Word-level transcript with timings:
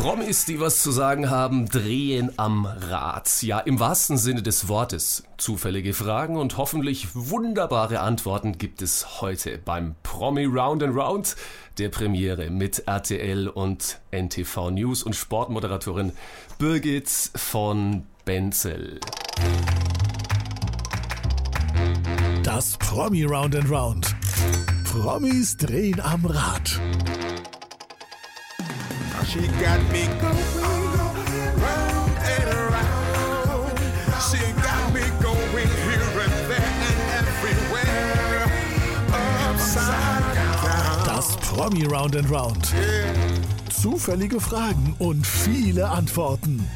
Promis, 0.00 0.46
die 0.46 0.58
was 0.58 0.82
zu 0.82 0.92
sagen 0.92 1.28
haben, 1.28 1.68
drehen 1.68 2.32
am 2.38 2.64
Rad. 2.64 3.42
Ja, 3.42 3.58
im 3.60 3.80
wahrsten 3.80 4.16
Sinne 4.16 4.42
des 4.42 4.66
Wortes. 4.66 5.24
Zufällige 5.36 5.92
Fragen 5.92 6.38
und 6.38 6.56
hoffentlich 6.56 7.08
wunderbare 7.12 8.00
Antworten 8.00 8.56
gibt 8.56 8.80
es 8.80 9.20
heute 9.20 9.58
beim 9.58 9.96
Promi 10.02 10.46
Round 10.46 10.82
and 10.82 10.96
Round 10.96 11.36
der 11.76 11.90
Premiere 11.90 12.48
mit 12.48 12.84
RTL 12.86 13.48
und 13.48 14.00
NTV 14.10 14.70
News 14.70 15.02
und 15.02 15.16
Sportmoderatorin 15.16 16.12
Birgit 16.56 17.10
von 17.36 18.06
Benzel. 18.24 19.00
Das 22.42 22.78
Promi 22.78 23.24
Round 23.24 23.54
and 23.54 23.70
Round. 23.70 24.16
Promis 24.84 25.58
drehen 25.58 26.00
am 26.00 26.24
Rad. 26.24 26.80
She 29.30 29.46
got 29.62 29.80
me 29.92 30.08
going 30.20 30.42
round 31.62 32.18
and 32.18 32.48
around. 32.52 33.78
She 34.26 34.42
got 34.60 34.92
me 34.92 35.02
going 35.22 35.68
here 35.86 36.02
and 36.24 36.34
there 36.50 36.72
and 37.14 37.28
everywhere. 37.38 38.50
Upside 39.48 40.34
down. 40.34 41.06
Das 41.06 41.36
Promi 41.36 41.84
Round 41.86 42.16
and 42.16 42.28
Round. 42.28 42.74
Zufällige 43.70 44.40
Fragen 44.40 44.96
und 44.98 45.24
viele 45.24 45.88
Antworten. 45.88 46.68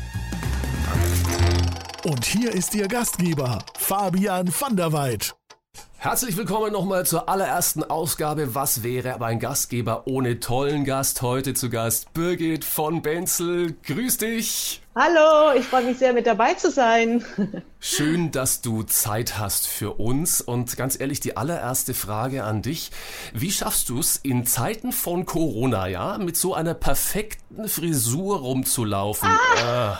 Und 2.04 2.24
hier 2.24 2.52
ist 2.52 2.72
Ihr 2.76 2.86
Gastgeber, 2.86 3.64
Fabian 3.76 4.48
van 4.60 4.76
der 4.76 4.92
Weid. 4.92 5.34
Herzlich 6.04 6.36
willkommen 6.36 6.70
nochmal 6.70 7.06
zur 7.06 7.30
allerersten 7.30 7.82
Ausgabe. 7.82 8.54
Was 8.54 8.82
wäre 8.82 9.14
aber 9.14 9.24
ein 9.24 9.38
Gastgeber 9.38 10.06
ohne 10.06 10.38
tollen 10.38 10.84
Gast? 10.84 11.22
Heute 11.22 11.54
zu 11.54 11.70
Gast 11.70 12.12
Birgit 12.12 12.66
von 12.66 13.00
Benzel. 13.00 13.74
Grüß 13.84 14.18
dich. 14.18 14.82
Hallo, 14.94 15.58
ich 15.58 15.64
freue 15.64 15.84
mich 15.84 15.96
sehr, 15.96 16.12
mit 16.12 16.26
dabei 16.26 16.52
zu 16.52 16.70
sein. 16.70 17.24
Schön, 17.80 18.30
dass 18.32 18.60
du 18.60 18.82
Zeit 18.82 19.38
hast 19.38 19.66
für 19.66 19.92
uns. 19.92 20.42
Und 20.42 20.76
ganz 20.76 21.00
ehrlich, 21.00 21.20
die 21.20 21.38
allererste 21.38 21.94
Frage 21.94 22.44
an 22.44 22.60
dich. 22.60 22.90
Wie 23.32 23.50
schaffst 23.50 23.88
du 23.88 23.98
es 23.98 24.18
in 24.18 24.44
Zeiten 24.44 24.92
von 24.92 25.24
Corona, 25.24 25.86
ja, 25.86 26.18
mit 26.18 26.36
so 26.36 26.52
einer 26.52 26.74
perfekten 26.74 27.66
Frisur 27.66 28.40
rumzulaufen? 28.40 29.30
Ah. 29.30 29.92
Äh, 29.92 29.96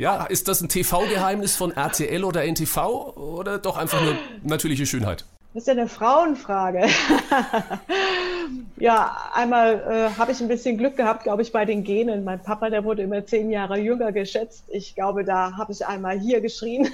ja, 0.00 0.24
ist 0.24 0.48
das 0.48 0.62
ein 0.62 0.68
TV-Geheimnis 0.68 1.56
von 1.56 1.72
RTL 1.72 2.24
oder 2.24 2.44
NTV 2.44 3.16
oder 3.16 3.58
doch 3.58 3.76
einfach 3.76 4.02
nur 4.02 4.16
natürliche 4.42 4.86
Schönheit? 4.86 5.26
Das 5.52 5.62
ist 5.62 5.66
ja 5.66 5.72
eine 5.72 5.88
Frauenfrage. 5.88 6.86
ja, 8.76 9.16
einmal 9.32 10.10
äh, 10.14 10.18
habe 10.18 10.32
ich 10.32 10.40
ein 10.40 10.48
bisschen 10.48 10.78
Glück 10.78 10.96
gehabt, 10.96 11.24
glaube 11.24 11.42
ich, 11.42 11.52
bei 11.52 11.64
den 11.64 11.84
Genen. 11.84 12.24
Mein 12.24 12.42
Papa, 12.42 12.70
der 12.70 12.84
wurde 12.84 13.02
immer 13.02 13.24
zehn 13.24 13.50
Jahre 13.50 13.78
jünger 13.78 14.12
geschätzt. 14.12 14.64
Ich 14.68 14.94
glaube, 14.94 15.24
da 15.24 15.56
habe 15.56 15.72
ich 15.72 15.86
einmal 15.86 16.18
hier 16.18 16.40
geschrien. 16.40 16.88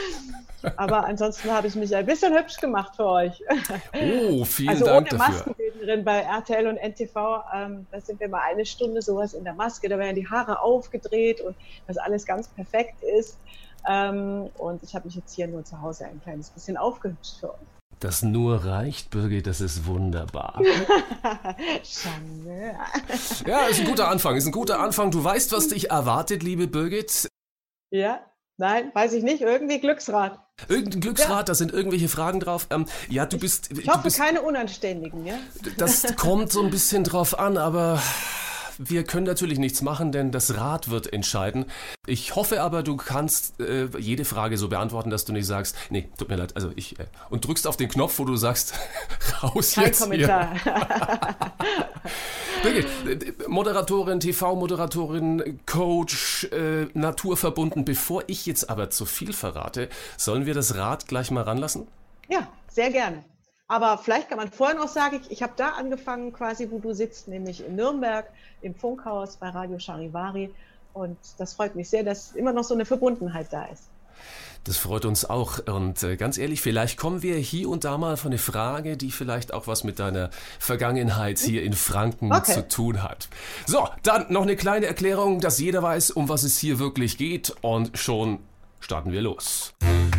Aber 0.76 1.04
ansonsten 1.06 1.50
habe 1.50 1.66
ich 1.66 1.74
mich 1.74 1.94
ein 1.94 2.06
bisschen 2.06 2.36
hübsch 2.36 2.58
gemacht 2.58 2.94
für 2.96 3.06
euch. 3.06 3.42
Oh, 3.94 4.44
vielen 4.44 4.68
also 4.68 4.84
Dank 4.84 5.08
ohne 5.10 5.18
Maskenbildnerin 5.18 6.04
bei 6.04 6.20
RTL 6.20 6.68
und 6.68 6.76
NTV, 6.76 7.44
ähm, 7.54 7.86
da 7.90 8.00
sind 8.00 8.20
wir 8.20 8.28
mal 8.28 8.42
eine 8.48 8.64
Stunde 8.64 9.02
sowas 9.02 9.34
in 9.34 9.44
der 9.44 9.54
Maske, 9.54 9.88
da 9.88 9.98
werden 9.98 10.14
die 10.14 10.28
Haare 10.28 10.60
aufgedreht 10.60 11.40
und 11.40 11.56
das 11.88 11.98
alles 11.98 12.26
ganz 12.26 12.48
perfekt 12.48 13.02
ist. 13.02 13.38
Ähm, 13.88 14.50
und 14.58 14.82
ich 14.84 14.94
habe 14.94 15.06
mich 15.06 15.16
jetzt 15.16 15.34
hier 15.34 15.48
nur 15.48 15.64
zu 15.64 15.80
Hause 15.80 16.06
ein 16.06 16.20
kleines 16.22 16.50
bisschen 16.50 16.76
aufgehübscht 16.76 17.40
für 17.40 17.50
euch. 17.50 17.81
Das 18.02 18.22
nur 18.22 18.64
reicht, 18.64 19.10
Birgit, 19.10 19.46
das 19.46 19.60
ist 19.60 19.86
wunderbar. 19.86 20.60
Schande. 21.84 22.74
ja, 23.46 23.66
ist 23.66 23.78
ein 23.78 23.86
guter 23.86 24.08
Anfang, 24.08 24.34
ist 24.34 24.46
ein 24.46 24.50
guter 24.50 24.80
Anfang. 24.80 25.12
Du 25.12 25.22
weißt, 25.22 25.52
was 25.52 25.68
dich 25.68 25.92
erwartet, 25.92 26.42
liebe 26.42 26.66
Birgit. 26.66 27.28
Ja, 27.90 28.18
nein, 28.56 28.90
weiß 28.92 29.12
ich 29.12 29.22
nicht. 29.22 29.42
Irgendwie 29.42 29.78
Glücksrad. 29.78 30.40
Irgendein 30.66 31.00
Glücksrad, 31.00 31.30
ja. 31.30 31.42
da 31.44 31.54
sind 31.54 31.72
irgendwelche 31.72 32.08
Fragen 32.08 32.40
drauf. 32.40 32.66
Ähm, 32.70 32.86
ja, 33.08 33.24
du 33.24 33.38
bist. 33.38 33.70
Ich 33.70 33.88
hoffe, 33.88 34.02
bist, 34.02 34.18
keine 34.18 34.42
Unanständigen, 34.42 35.24
ja? 35.24 35.36
Das 35.78 36.16
kommt 36.16 36.50
so 36.50 36.60
ein 36.60 36.70
bisschen 36.70 37.04
drauf 37.04 37.38
an, 37.38 37.56
aber 37.56 38.02
wir 38.78 39.04
können 39.04 39.26
natürlich 39.26 39.58
nichts 39.58 39.82
machen, 39.82 40.12
denn 40.12 40.30
das 40.30 40.56
Rad 40.56 40.90
wird 40.90 41.12
entscheiden. 41.12 41.66
Ich 42.06 42.34
hoffe 42.34 42.62
aber, 42.62 42.82
du 42.82 42.96
kannst 42.96 43.60
äh, 43.60 43.88
jede 43.98 44.24
Frage 44.24 44.58
so 44.58 44.68
beantworten, 44.68 45.10
dass 45.10 45.24
du 45.24 45.32
nicht 45.32 45.46
sagst, 45.46 45.76
nee, 45.90 46.08
tut 46.18 46.28
mir 46.28 46.36
leid, 46.36 46.56
also 46.56 46.72
ich, 46.76 46.98
äh, 46.98 47.06
und 47.30 47.46
drückst 47.46 47.66
auf 47.66 47.76
den 47.76 47.88
Knopf, 47.88 48.18
wo 48.18 48.24
du 48.24 48.36
sagst, 48.36 48.74
raus 49.42 49.74
Kein 49.74 49.84
jetzt 49.86 50.02
Kommentar. 50.02 50.54
Birgit, 52.62 53.48
Moderatorin, 53.48 54.20
TV-Moderatorin, 54.20 55.60
Coach, 55.66 56.44
äh, 56.52 56.86
naturverbunden. 56.94 57.84
Bevor 57.84 58.22
ich 58.28 58.46
jetzt 58.46 58.70
aber 58.70 58.90
zu 58.90 59.04
viel 59.04 59.32
verrate, 59.32 59.88
sollen 60.16 60.46
wir 60.46 60.54
das 60.54 60.76
Rad 60.76 61.08
gleich 61.08 61.30
mal 61.30 61.42
ranlassen? 61.42 61.88
Ja, 62.28 62.46
sehr 62.68 62.90
gerne. 62.90 63.24
Aber 63.72 63.96
vielleicht 63.96 64.28
kann 64.28 64.36
man 64.36 64.52
vorher 64.52 64.76
noch 64.76 64.88
sagen, 64.88 65.18
ich, 65.22 65.30
ich 65.30 65.42
habe 65.42 65.54
da 65.56 65.70
angefangen, 65.70 66.30
quasi, 66.34 66.70
wo 66.70 66.78
du 66.78 66.92
sitzt, 66.92 67.26
nämlich 67.26 67.64
in 67.64 67.74
Nürnberg 67.74 68.26
im 68.60 68.74
Funkhaus 68.74 69.38
bei 69.38 69.48
Radio 69.48 69.78
Charivari. 69.78 70.50
Und 70.92 71.16
das 71.38 71.54
freut 71.54 71.74
mich 71.74 71.88
sehr, 71.88 72.02
dass 72.02 72.32
immer 72.32 72.52
noch 72.52 72.64
so 72.64 72.74
eine 72.74 72.84
Verbundenheit 72.84 73.46
da 73.50 73.64
ist. 73.64 73.84
Das 74.64 74.76
freut 74.76 75.06
uns 75.06 75.24
auch. 75.24 75.58
Und 75.66 76.02
äh, 76.02 76.16
ganz 76.16 76.36
ehrlich, 76.36 76.60
vielleicht 76.60 76.98
kommen 76.98 77.22
wir 77.22 77.36
hier 77.36 77.70
und 77.70 77.84
da 77.84 77.96
mal 77.96 78.18
von 78.18 78.32
eine 78.32 78.38
Frage, 78.38 78.98
die 78.98 79.10
vielleicht 79.10 79.54
auch 79.54 79.66
was 79.66 79.84
mit 79.84 79.98
deiner 79.98 80.28
Vergangenheit 80.58 81.38
hier 81.38 81.62
in 81.62 81.72
Franken 81.72 82.30
okay. 82.30 82.52
zu 82.52 82.68
tun 82.68 83.02
hat. 83.02 83.30
So, 83.64 83.88
dann 84.02 84.30
noch 84.30 84.42
eine 84.42 84.54
kleine 84.54 84.84
Erklärung, 84.84 85.40
dass 85.40 85.58
jeder 85.58 85.82
weiß, 85.82 86.10
um 86.10 86.28
was 86.28 86.42
es 86.42 86.58
hier 86.58 86.78
wirklich 86.78 87.16
geht. 87.16 87.54
Und 87.62 87.96
schon 87.96 88.40
starten 88.82 89.12
wir 89.12 89.22
los. 89.22 89.74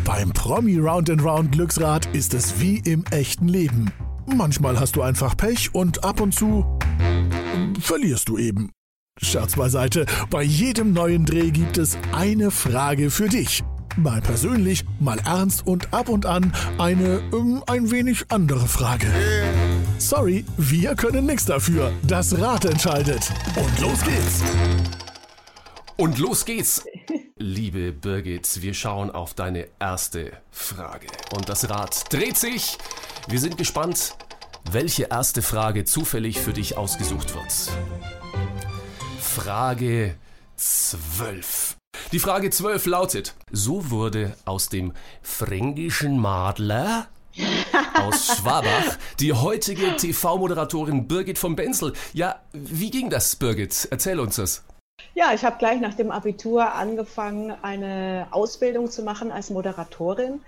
Beim 0.06 0.32
Promi 0.32 0.78
Round 0.78 1.10
and 1.10 1.24
Round 1.24 1.52
Glücksrad 1.52 2.06
ist 2.14 2.34
es 2.34 2.60
wie 2.60 2.78
im 2.80 3.04
echten 3.12 3.48
Leben. 3.48 3.92
Manchmal 4.26 4.80
hast 4.80 4.96
du 4.96 5.02
einfach 5.02 5.36
Pech 5.36 5.74
und 5.74 6.04
ab 6.04 6.22
und 6.22 6.34
zu 6.34 6.80
verlierst 7.80 8.30
du 8.30 8.38
eben. 8.38 8.72
Scherz 9.22 9.56
beiseite, 9.56 10.06
bei 10.30 10.42
jedem 10.42 10.94
neuen 10.94 11.26
Dreh 11.26 11.52
gibt 11.52 11.78
es 11.78 11.98
eine 12.14 12.50
Frage 12.52 13.12
für 13.12 13.30
dich. 13.30 13.64
Mal 13.96 14.22
persönlich, 14.22 14.86
mal 15.00 15.20
ernst 15.20 15.68
und 15.68 15.94
ab 15.94 16.10
und 16.10 16.26
an 16.26 16.52
eine 16.80 17.22
ähm, 17.32 17.64
ein 17.68 17.92
wenig 17.92 18.26
andere 18.30 18.68
Frage. 18.68 19.08
Sorry, 20.00 20.46
wir 20.58 20.96
können 20.96 21.28
nichts 21.28 21.46
dafür. 21.46 21.92
Das 22.08 22.40
Rad 22.40 22.66
entscheidet. 22.66 23.32
Und 23.56 23.80
los 23.80 24.02
geht's. 24.04 24.44
Und 25.98 26.18
los 26.18 26.44
geht's. 26.44 26.84
Liebe 27.46 27.92
Birgit, 27.92 28.62
wir 28.62 28.74
schauen 28.74 29.12
auf 29.12 29.34
deine 29.34 29.68
erste 29.78 30.32
Frage. 30.50 31.08
Und 31.36 31.50
das 31.50 31.70
Rad 31.70 32.06
dreht 32.10 32.38
sich. 32.38 32.78
Wir 33.28 33.38
sind 33.38 33.58
gespannt, 33.58 34.16
welche 34.72 35.10
erste 35.12 35.42
Frage 35.42 35.84
zufällig 35.84 36.40
für 36.40 36.54
dich 36.54 36.78
ausgesucht 36.78 37.36
wird. 37.36 37.70
Frage 39.20 40.16
12. 40.56 41.76
Die 42.14 42.20
Frage 42.20 42.50
12 42.50 42.86
lautet: 42.86 43.36
So 43.52 43.92
wurde 43.92 44.38
aus 44.46 44.70
dem 44.70 44.94
fränkischen 45.22 46.18
Madler 46.20 47.10
aus 47.96 48.38
Schwabach 48.38 48.98
die 49.20 49.34
heutige 49.34 49.98
TV-Moderatorin 49.98 51.10
Birgit 51.10 51.38
von 51.38 51.58
Benzel. 51.58 51.92
Ja, 52.14 52.40
wie 52.54 52.90
ging 52.90 53.10
das, 53.10 53.36
Birgit? 53.36 53.90
Erzähl 53.92 54.22
uns 54.22 54.38
das. 54.38 54.64
Ja, 55.16 55.34
ich 55.34 55.46
habe 55.46 55.58
gleich 55.58 55.80
nach 55.80 55.94
dem 55.94 56.12
Abitur 56.12 56.74
angefangen, 56.74 57.54
eine 57.62 58.28
Ausbildung 58.32 58.90
zu 58.90 59.04
machen 59.04 59.32
als 59.32 59.50
Moderatorin. 59.50 60.42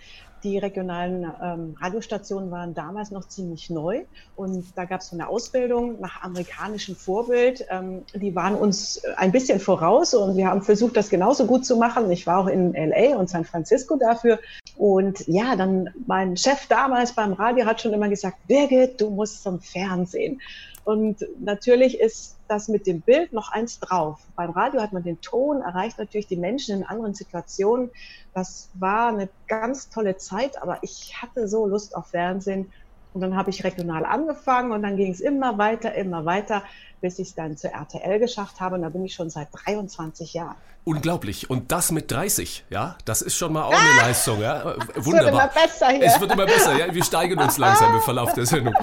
Die 0.45 0.59
regionalen 0.59 1.25
ähm, 1.41 1.75
Radiostationen 1.81 2.51
waren 2.51 2.75
damals 2.75 3.09
noch 3.09 3.27
ziemlich 3.27 3.71
neu 3.71 4.03
und 4.35 4.65
da 4.75 4.85
gab 4.85 5.01
es 5.01 5.11
eine 5.11 5.27
Ausbildung 5.27 5.99
nach 5.99 6.21
amerikanischem 6.21 6.95
Vorbild. 6.95 7.65
Ähm, 7.71 8.03
die 8.13 8.35
waren 8.35 8.53
uns 8.53 9.01
ein 9.17 9.31
bisschen 9.31 9.59
voraus 9.59 10.13
und 10.13 10.37
wir 10.37 10.47
haben 10.47 10.61
versucht, 10.61 10.97
das 10.97 11.09
genauso 11.09 11.47
gut 11.47 11.65
zu 11.65 11.77
machen. 11.77 12.11
Ich 12.11 12.27
war 12.27 12.37
auch 12.37 12.47
in 12.47 12.73
LA 12.73 13.17
und 13.17 13.27
San 13.27 13.43
Francisco 13.43 13.97
dafür. 13.97 14.39
Und 14.77 15.27
ja, 15.27 15.55
dann 15.55 15.89
mein 16.05 16.37
Chef 16.37 16.67
damals 16.67 17.13
beim 17.13 17.33
Radio 17.33 17.65
hat 17.65 17.81
schon 17.81 17.93
immer 17.93 18.09
gesagt, 18.09 18.37
Birgit, 18.47 19.01
du 19.01 19.09
musst 19.09 19.41
zum 19.41 19.61
Fernsehen. 19.61 20.41
Und 20.83 21.25
natürlich 21.39 21.99
ist 21.99 22.34
das 22.47 22.67
mit 22.67 22.87
dem 22.87 23.01
Bild 23.01 23.33
noch 23.33 23.51
eins 23.51 23.79
drauf. 23.79 24.19
Beim 24.35 24.51
Radio 24.51 24.81
hat 24.81 24.93
man 24.93 25.03
den 25.03 25.21
Ton, 25.21 25.61
erreicht 25.61 25.97
natürlich 25.97 26.27
die 26.27 26.37
Menschen 26.37 26.77
in 26.77 26.83
anderen 26.83 27.13
Situationen. 27.13 27.91
Das 28.33 28.69
war 28.73 29.09
eine 29.09 29.29
ganz 29.47 29.89
tolle 29.89 30.17
Zeit, 30.17 30.61
aber 30.61 30.79
ich 30.81 31.21
hatte 31.21 31.47
so 31.47 31.65
Lust 31.65 31.95
auf 31.95 32.07
Fernsehen. 32.07 32.71
Und 33.13 33.21
dann 33.21 33.35
habe 33.37 33.49
ich 33.49 33.63
regional 33.63 34.05
angefangen 34.05 34.73
und 34.73 34.83
dann 34.83 34.97
ging 34.97 35.11
es 35.11 35.21
immer 35.21 35.57
weiter, 35.57 35.95
immer 35.95 36.25
weiter, 36.25 36.63
bis 37.05 37.19
ich 37.19 37.27
es 37.27 37.35
dann 37.35 37.55
zur 37.55 37.69
RTL 37.69 38.17
geschafft 38.17 38.59
habe. 38.59 38.77
Und 38.77 38.81
da 38.81 38.89
bin 38.89 39.05
ich 39.05 39.13
schon 39.13 39.29
seit 39.29 39.49
23 39.51 40.33
Jahren. 40.33 40.55
Unglaublich. 40.85 41.49
Und 41.49 41.71
das 41.71 41.91
mit 41.91 42.11
30, 42.11 42.65
ja? 42.69 42.95
Das 43.05 43.23
ist 43.23 43.35
schon 43.35 43.53
mal 43.53 43.63
auch 43.63 43.73
eine 43.73 44.01
ah, 44.01 44.05
Leistung, 44.05 44.39
ja? 44.39 44.75
Wunderbar. 44.95 44.95
Es 44.95 45.05
wird 45.07 45.27
immer 45.27 45.47
besser 45.47 45.89
hier. 45.89 46.03
Es 46.03 46.21
wird 46.21 46.31
immer 46.31 46.45
besser, 46.45 46.77
ja? 46.77 46.93
Wir 46.93 47.03
steigern 47.03 47.39
uns 47.39 47.57
langsam 47.57 47.95
im 47.95 48.01
Verlauf 48.01 48.33
der 48.33 48.45
Sendung. 48.45 48.75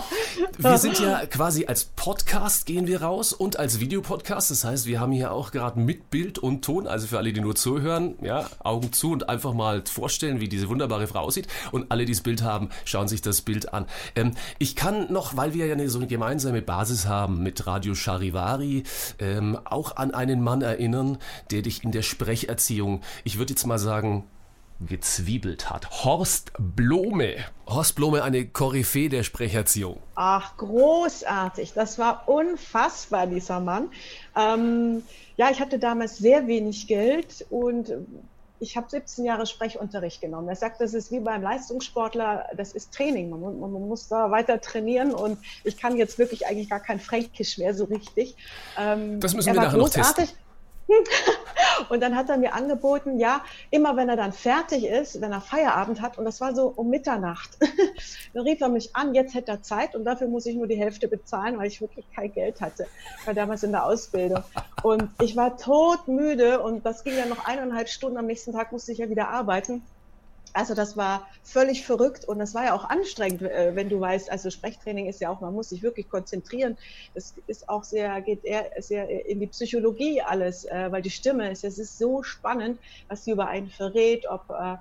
Wir 0.58 0.78
sind 0.78 0.98
ja 0.98 1.24
quasi 1.26 1.66
als 1.66 1.84
Podcast 1.84 2.66
gehen 2.66 2.88
wir 2.88 3.02
raus 3.02 3.32
und 3.32 3.56
als 3.56 3.78
Videopodcast. 3.78 4.50
Das 4.50 4.64
heißt, 4.64 4.86
wir 4.86 4.98
haben 4.98 5.12
hier 5.12 5.30
auch 5.30 5.52
gerade 5.52 5.78
mit 5.78 6.10
Bild 6.10 6.40
und 6.40 6.64
Ton. 6.64 6.88
Also 6.88 7.06
für 7.06 7.18
alle, 7.18 7.32
die 7.32 7.40
nur 7.40 7.54
zuhören, 7.54 8.16
ja, 8.20 8.46
Augen 8.64 8.92
zu 8.92 9.12
und 9.12 9.28
einfach 9.28 9.52
mal 9.52 9.84
vorstellen, 9.86 10.40
wie 10.40 10.48
diese 10.48 10.68
wunderbare 10.68 11.06
Frau 11.06 11.20
aussieht. 11.20 11.46
Und 11.70 11.92
alle, 11.92 12.04
die 12.04 12.12
das 12.12 12.22
Bild 12.22 12.42
haben, 12.42 12.70
schauen 12.84 13.06
sich 13.06 13.22
das 13.22 13.42
Bild 13.42 13.72
an. 13.72 13.86
Ähm, 14.16 14.32
ich 14.58 14.74
kann 14.74 15.12
noch, 15.12 15.36
weil 15.36 15.54
wir 15.54 15.66
ja 15.66 15.74
eine, 15.74 15.88
so 15.88 16.00
eine 16.00 16.08
gemeinsame 16.08 16.62
Basis 16.62 17.06
haben 17.06 17.44
mit 17.44 17.64
Radio 17.68 17.94
Charivari, 18.12 18.84
ähm, 19.18 19.58
auch 19.64 19.96
an 19.96 20.12
einen 20.12 20.42
Mann 20.42 20.62
erinnern, 20.62 21.18
der 21.50 21.62
dich 21.62 21.84
in 21.84 21.92
der 21.92 22.02
Sprecherziehung, 22.02 23.00
ich 23.24 23.38
würde 23.38 23.52
jetzt 23.52 23.66
mal 23.66 23.78
sagen, 23.78 24.24
gezwiebelt 24.86 25.70
hat. 25.70 26.04
Horst 26.04 26.52
Blome. 26.58 27.36
Horst 27.66 27.94
Blome, 27.94 28.22
eine 28.22 28.46
Koryphäe 28.46 29.08
der 29.08 29.22
Sprecherziehung. 29.22 29.98
Ach, 30.14 30.56
großartig. 30.56 31.72
Das 31.72 31.98
war 31.98 32.28
unfassbar, 32.28 33.26
dieser 33.26 33.60
Mann. 33.60 33.90
Ähm, 34.36 35.02
ja, 35.36 35.50
ich 35.50 35.60
hatte 35.60 35.78
damals 35.78 36.18
sehr 36.18 36.46
wenig 36.46 36.88
Geld 36.88 37.46
und 37.48 37.92
ich 38.62 38.76
habe 38.76 38.88
17 38.88 39.24
Jahre 39.24 39.44
Sprechunterricht 39.44 40.20
genommen. 40.20 40.48
Er 40.48 40.54
sagt, 40.54 40.80
das 40.80 40.94
ist 40.94 41.10
wie 41.10 41.18
beim 41.18 41.42
Leistungssportler, 41.42 42.46
das 42.56 42.72
ist 42.72 42.94
Training. 42.94 43.28
Man, 43.28 43.40
man, 43.40 43.58
man, 43.58 43.88
muss 43.88 44.06
da 44.06 44.30
weiter 44.30 44.60
trainieren 44.60 45.12
und 45.12 45.38
ich 45.64 45.76
kann 45.76 45.96
jetzt 45.96 46.16
wirklich 46.18 46.46
eigentlich 46.46 46.70
gar 46.70 46.78
kein 46.78 47.00
Fränkisch 47.00 47.58
mehr 47.58 47.74
so 47.74 47.84
richtig. 47.84 48.36
Ähm, 48.78 49.18
das 49.18 49.34
müssen 49.34 49.52
wir 49.52 49.60
nachher 49.60 49.76
noch 49.76 49.90
testen. 49.90 50.28
Und 51.88 52.00
dann 52.00 52.16
hat 52.16 52.28
er 52.28 52.36
mir 52.36 52.54
angeboten, 52.54 53.18
ja, 53.18 53.42
immer 53.70 53.96
wenn 53.96 54.08
er 54.08 54.16
dann 54.16 54.32
fertig 54.32 54.84
ist, 54.84 55.20
wenn 55.20 55.32
er 55.32 55.40
Feierabend 55.40 56.00
hat, 56.00 56.18
und 56.18 56.24
das 56.24 56.40
war 56.40 56.54
so 56.54 56.72
um 56.74 56.90
Mitternacht, 56.90 57.58
dann 58.34 58.42
rief 58.44 58.60
er 58.60 58.68
mich 58.68 58.94
an, 58.94 59.14
jetzt 59.14 59.34
hätte 59.34 59.52
er 59.52 59.62
Zeit 59.62 59.94
und 59.94 60.04
dafür 60.04 60.28
muss 60.28 60.46
ich 60.46 60.56
nur 60.56 60.66
die 60.66 60.76
Hälfte 60.76 61.08
bezahlen, 61.08 61.58
weil 61.58 61.66
ich 61.66 61.80
wirklich 61.80 62.06
kein 62.14 62.32
Geld 62.32 62.60
hatte. 62.60 62.86
Ich 63.20 63.26
war 63.26 63.34
damals 63.34 63.62
in 63.62 63.72
der 63.72 63.84
Ausbildung. 63.84 64.42
Und 64.82 65.10
ich 65.20 65.36
war 65.36 65.56
todmüde 65.56 66.60
und 66.60 66.84
das 66.84 67.04
ging 67.04 67.16
ja 67.16 67.26
noch 67.26 67.46
eineinhalb 67.46 67.88
Stunden. 67.88 68.18
Am 68.18 68.26
nächsten 68.26 68.52
Tag 68.52 68.72
musste 68.72 68.92
ich 68.92 68.98
ja 68.98 69.08
wieder 69.08 69.28
arbeiten. 69.28 69.82
Also 70.52 70.74
das 70.74 70.96
war 70.96 71.26
völlig 71.42 71.86
verrückt 71.86 72.26
und 72.26 72.38
das 72.38 72.54
war 72.54 72.64
ja 72.64 72.74
auch 72.74 72.84
anstrengend, 72.84 73.42
äh, 73.42 73.74
wenn 73.74 73.88
du 73.88 74.00
weißt, 74.00 74.30
also 74.30 74.50
Sprechtraining 74.50 75.06
ist 75.06 75.20
ja 75.20 75.30
auch, 75.30 75.40
man 75.40 75.54
muss 75.54 75.70
sich 75.70 75.82
wirklich 75.82 76.08
konzentrieren. 76.08 76.76
Das 77.14 77.34
ist 77.46 77.68
auch 77.68 77.84
sehr, 77.84 78.20
geht 78.20 78.44
eher 78.44 78.70
sehr 78.82 79.26
in 79.26 79.40
die 79.40 79.46
Psychologie 79.46 80.20
alles, 80.20 80.64
äh, 80.64 80.92
weil 80.92 81.02
die 81.02 81.10
Stimme 81.10 81.50
ist, 81.50 81.64
es 81.64 81.78
ist 81.78 81.98
so 81.98 82.22
spannend, 82.22 82.78
was 83.08 83.24
sie 83.24 83.30
über 83.30 83.48
einen 83.48 83.68
verrät, 83.68 84.26
ob 84.28 84.50
äh, 84.50 84.76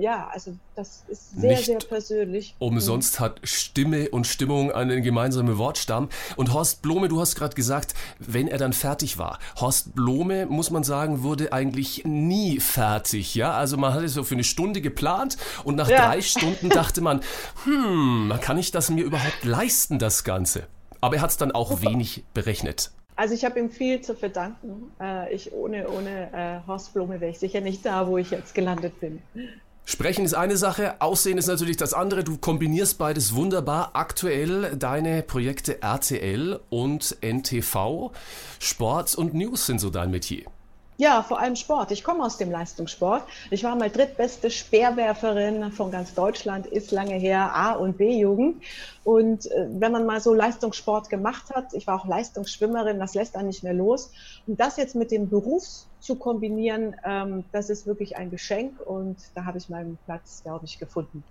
ja, 0.00 0.28
also 0.32 0.56
das 0.74 1.04
ist 1.08 1.40
sehr, 1.40 1.50
Nicht 1.50 1.66
sehr 1.66 1.78
persönlich. 1.78 2.54
Umsonst 2.58 3.20
hat 3.20 3.40
Stimme 3.42 4.08
und 4.08 4.26
Stimmung 4.26 4.72
einen 4.72 5.02
gemeinsamen 5.02 5.58
Wortstamm. 5.58 6.08
Und 6.36 6.52
Horst 6.52 6.82
Blome, 6.82 7.08
du 7.08 7.20
hast 7.20 7.36
gerade 7.36 7.54
gesagt, 7.54 7.94
wenn 8.18 8.48
er 8.48 8.58
dann 8.58 8.72
fertig 8.72 9.18
war. 9.18 9.38
Horst 9.56 9.94
Blome, 9.94 10.46
muss 10.46 10.70
man 10.70 10.84
sagen, 10.84 11.22
wurde 11.22 11.52
eigentlich 11.52 12.04
nie 12.04 12.60
fertig. 12.60 13.34
Ja, 13.34 13.52
also 13.52 13.76
man 13.76 13.92
hatte 13.92 14.08
so 14.08 14.24
für 14.24 14.34
eine 14.34 14.44
Stunde 14.44 14.80
geplant 14.80 15.36
und 15.64 15.76
nach 15.76 15.88
ja. 15.88 16.06
drei 16.06 16.22
Stunden 16.22 16.70
dachte 16.70 17.00
man, 17.00 17.20
hm, 17.64 18.32
kann 18.40 18.58
ich 18.58 18.70
das 18.70 18.90
mir 18.90 19.04
überhaupt 19.04 19.44
leisten, 19.44 19.98
das 19.98 20.24
Ganze? 20.24 20.66
Aber 21.02 21.16
er 21.16 21.22
hat 21.22 21.30
es 21.30 21.36
dann 21.36 21.52
auch 21.52 21.82
wenig 21.82 22.24
berechnet. 22.34 22.90
Also 23.20 23.34
ich 23.34 23.44
habe 23.44 23.60
ihm 23.60 23.68
viel 23.68 24.00
zu 24.00 24.14
verdanken. 24.14 24.92
Äh, 24.98 25.34
ich 25.34 25.52
ohne 25.52 25.86
ohne 25.90 26.32
äh, 26.32 26.66
Horst 26.66 26.94
Blume 26.94 27.20
wäre 27.20 27.30
ich 27.30 27.38
sicher 27.38 27.60
nicht 27.60 27.84
da, 27.84 28.06
wo 28.06 28.16
ich 28.16 28.30
jetzt 28.30 28.54
gelandet 28.54 28.98
bin. 28.98 29.20
Sprechen 29.84 30.24
ist 30.24 30.32
eine 30.32 30.56
Sache, 30.56 31.02
Aussehen 31.02 31.36
ist 31.36 31.46
natürlich 31.46 31.76
das 31.76 31.92
andere. 31.92 32.24
Du 32.24 32.38
kombinierst 32.38 32.96
beides 32.96 33.34
wunderbar. 33.34 33.90
Aktuell 33.92 34.74
deine 34.74 35.22
Projekte 35.22 35.82
RTL 35.82 36.60
und 36.70 37.18
NTV. 37.20 38.10
Sport 38.58 39.14
und 39.16 39.34
News 39.34 39.66
sind 39.66 39.82
so 39.82 39.90
dein 39.90 40.10
Metier. 40.10 40.46
Ja, 41.00 41.22
vor 41.22 41.40
allem 41.40 41.56
Sport. 41.56 41.92
Ich 41.92 42.04
komme 42.04 42.22
aus 42.22 42.36
dem 42.36 42.50
Leistungssport. 42.50 43.26
Ich 43.50 43.64
war 43.64 43.74
mal 43.74 43.88
drittbeste 43.88 44.50
Speerwerferin 44.50 45.72
von 45.72 45.90
ganz 45.90 46.12
Deutschland, 46.12 46.66
ist 46.66 46.90
lange 46.90 47.14
her, 47.14 47.54
A- 47.54 47.72
und 47.72 47.96
B-Jugend. 47.96 48.62
Und 49.02 49.46
äh, 49.46 49.68
wenn 49.70 49.92
man 49.92 50.04
mal 50.04 50.20
so 50.20 50.34
Leistungssport 50.34 51.08
gemacht 51.08 51.48
hat, 51.54 51.72
ich 51.72 51.86
war 51.86 51.98
auch 51.98 52.06
Leistungsschwimmerin, 52.06 52.98
das 52.98 53.14
lässt 53.14 53.34
einen 53.36 53.46
nicht 53.46 53.64
mehr 53.64 53.72
los. 53.72 54.12
Und 54.46 54.60
das 54.60 54.76
jetzt 54.76 54.94
mit 54.94 55.10
dem 55.10 55.30
Beruf 55.30 55.64
zu 56.00 56.16
kombinieren, 56.16 56.94
ähm, 57.02 57.46
das 57.50 57.70
ist 57.70 57.86
wirklich 57.86 58.18
ein 58.18 58.30
Geschenk 58.30 58.78
und 58.78 59.22
da 59.34 59.46
habe 59.46 59.56
ich 59.56 59.70
meinen 59.70 59.96
Platz, 60.04 60.42
glaube 60.42 60.66
ich, 60.66 60.78
gefunden. 60.78 61.24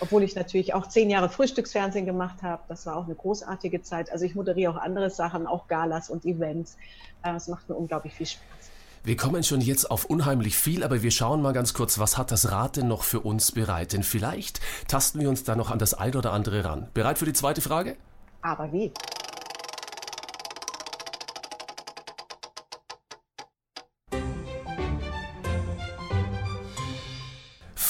Obwohl 0.00 0.22
ich 0.22 0.36
natürlich 0.36 0.72
auch 0.72 0.86
zehn 0.86 1.10
Jahre 1.10 1.30
Frühstücksfernsehen 1.30 2.06
gemacht 2.06 2.44
habe. 2.44 2.62
Das 2.68 2.86
war 2.86 2.96
auch 2.96 3.06
eine 3.06 3.16
großartige 3.16 3.82
Zeit. 3.82 4.12
Also 4.12 4.24
ich 4.24 4.36
moderiere 4.36 4.70
auch 4.70 4.80
andere 4.80 5.10
Sachen, 5.10 5.48
auch 5.48 5.66
Galas 5.66 6.10
und 6.10 6.24
Events. 6.24 6.76
Äh, 7.24 7.34
es 7.34 7.48
macht 7.48 7.68
mir 7.68 7.74
unglaublich 7.74 8.14
viel 8.14 8.26
Spaß. 8.26 8.75
Wir 9.06 9.16
kommen 9.16 9.44
schon 9.44 9.60
jetzt 9.60 9.88
auf 9.88 10.06
unheimlich 10.06 10.56
viel, 10.56 10.82
aber 10.82 11.00
wir 11.00 11.12
schauen 11.12 11.40
mal 11.40 11.52
ganz 11.52 11.74
kurz, 11.74 12.00
was 12.00 12.18
hat 12.18 12.32
das 12.32 12.50
Rad 12.50 12.76
denn 12.76 12.88
noch 12.88 13.04
für 13.04 13.20
uns 13.20 13.52
bereit? 13.52 13.92
Denn 13.92 14.02
vielleicht 14.02 14.58
tasten 14.88 15.20
wir 15.20 15.28
uns 15.28 15.44
da 15.44 15.54
noch 15.54 15.70
an 15.70 15.78
das 15.78 15.94
ein 15.94 16.16
oder 16.16 16.32
andere 16.32 16.64
ran. 16.64 16.88
Bereit 16.92 17.16
für 17.16 17.24
die 17.24 17.32
zweite 17.32 17.60
Frage? 17.60 17.96
Aber 18.42 18.72
wie? 18.72 18.90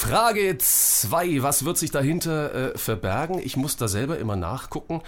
Frage 0.08 0.56
2. 0.56 1.42
Was 1.42 1.64
wird 1.64 1.78
sich 1.78 1.90
dahinter 1.90 2.74
äh, 2.74 2.78
verbergen? 2.78 3.40
Ich 3.40 3.56
muss 3.56 3.76
da 3.76 3.88
selber 3.88 4.18
immer 4.18 4.36
nachgucken, 4.36 5.02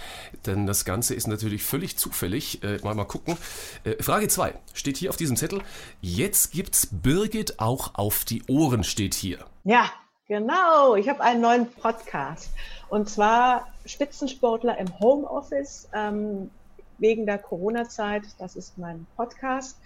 denn 0.45 0.65
das 0.65 0.83
Ganze 0.83 1.15
ist 1.15 1.25
natürlich 1.25 1.63
völlig 1.63 1.97
zufällig. 1.97 2.61
Äh, 2.63 2.79
mal 2.83 2.95
mal 2.95 3.05
gucken. 3.05 3.37
Äh, 3.85 4.03
Frage 4.03 4.27
2 4.27 4.53
steht 4.73 4.97
hier 4.97 5.09
auf 5.09 5.15
diesem 5.15 5.37
Zettel. 5.37 5.61
Jetzt 6.01 6.51
gibt's 6.51 6.89
Birgit 6.91 7.61
auch 7.61 7.95
auf 7.95 8.25
die 8.25 8.43
Ohren, 8.49 8.83
steht 8.83 9.13
hier. 9.13 9.39
Ja, 9.63 9.89
genau. 10.27 10.95
Ich 10.95 11.07
habe 11.07 11.21
einen 11.21 11.39
neuen 11.39 11.71
Podcast. 11.71 12.49
Und 12.89 13.09
zwar 13.09 13.67
Spitzensportler 13.85 14.77
im 14.79 14.99
Homeoffice 14.99 15.87
ähm, 15.93 16.51
wegen 16.97 17.25
der 17.25 17.37
Corona-Zeit. 17.37 18.23
Das 18.37 18.57
ist 18.57 18.77
mein 18.77 19.07
Podcast. 19.15 19.77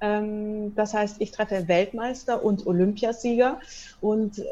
Ähm, 0.00 0.74
das 0.74 0.94
heißt, 0.94 1.16
ich 1.20 1.30
treffe 1.30 1.68
Weltmeister 1.68 2.44
und 2.44 2.66
Olympiasieger 2.66 3.60
und 4.00 4.38
äh, 4.38 4.44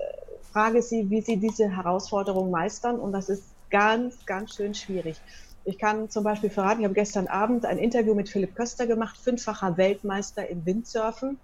frage 0.52 0.82
sie, 0.82 1.10
wie 1.10 1.20
sie 1.20 1.36
diese 1.36 1.68
Herausforderung 1.76 2.50
meistern. 2.50 2.98
Und 2.98 3.12
das 3.12 3.28
ist 3.28 3.44
ganz, 3.70 4.24
ganz 4.24 4.54
schön 4.54 4.74
schwierig. 4.74 5.20
Ich 5.64 5.78
kann 5.78 6.10
zum 6.10 6.24
Beispiel 6.24 6.50
verraten, 6.50 6.80
ich 6.80 6.84
habe 6.84 6.94
gestern 6.94 7.26
Abend 7.26 7.64
ein 7.64 7.78
Interview 7.78 8.14
mit 8.14 8.28
Philipp 8.28 8.54
Köster 8.54 8.86
gemacht, 8.86 9.16
fünffacher 9.16 9.76
Weltmeister 9.76 10.48
im 10.48 10.64
Windsurfen. 10.64 11.38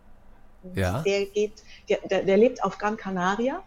Ja. 0.74 1.02
Der, 1.02 1.24
geht, 1.26 1.62
der, 1.88 2.22
der 2.22 2.36
lebt 2.36 2.62
auf 2.62 2.76
Gran 2.78 2.96
Canaria, 2.96 3.62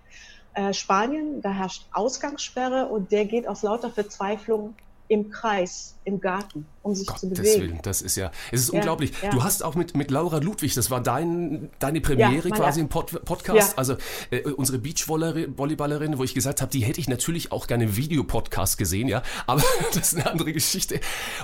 äh, 0.53 0.73
Spanien. 0.73 1.41
Da 1.41 1.51
herrscht 1.51 1.87
Ausgangssperre 1.91 2.87
und 2.87 3.11
der 3.11 3.25
geht 3.25 3.47
aus 3.47 3.63
lauter 3.63 3.89
Verzweiflung 3.89 4.75
im 5.07 5.29
Kreis, 5.29 5.95
im 6.05 6.21
Garten, 6.21 6.65
um 6.81 6.95
sich 6.95 7.07
Gottes 7.07 7.21
zu 7.21 7.29
bewegen. 7.29 7.61
Willen, 7.61 7.79
das 7.83 8.01
ist 8.01 8.15
ja, 8.15 8.31
es 8.51 8.61
ist 8.61 8.73
ja, 8.73 8.79
unglaublich. 8.79 9.11
Ja. 9.21 9.29
Du 9.29 9.43
hast 9.43 9.63
auch 9.63 9.75
mit, 9.75 9.95
mit 9.95 10.11
Laura 10.11 10.37
Ludwig, 10.37 10.73
das 10.73 10.89
war 10.89 11.01
dein, 11.01 11.69
deine 11.79 12.01
Premiere 12.01 12.49
ja, 12.49 12.55
quasi 12.55 12.79
im 12.79 12.89
Pod, 12.89 13.23
Podcast, 13.25 13.77
also 13.77 13.95
äh, 14.31 14.41
unsere 14.49 14.79
Beachvolleyballerin, 14.79 16.17
wo 16.17 16.23
ich 16.23 16.33
gesagt 16.33 16.61
habe, 16.61 16.71
die 16.71 16.79
hätte 16.79 16.99
ich 16.99 17.09
natürlich 17.09 17.51
auch 17.51 17.67
gerne 17.67 17.85
im 17.85 17.97
Videopodcast 17.97 18.77
gesehen, 18.77 19.07
ja, 19.07 19.23
aber 19.45 19.61
das 19.93 20.13
ist 20.13 20.15
eine 20.15 20.31
andere 20.31 20.53
Geschichte. 20.53 20.99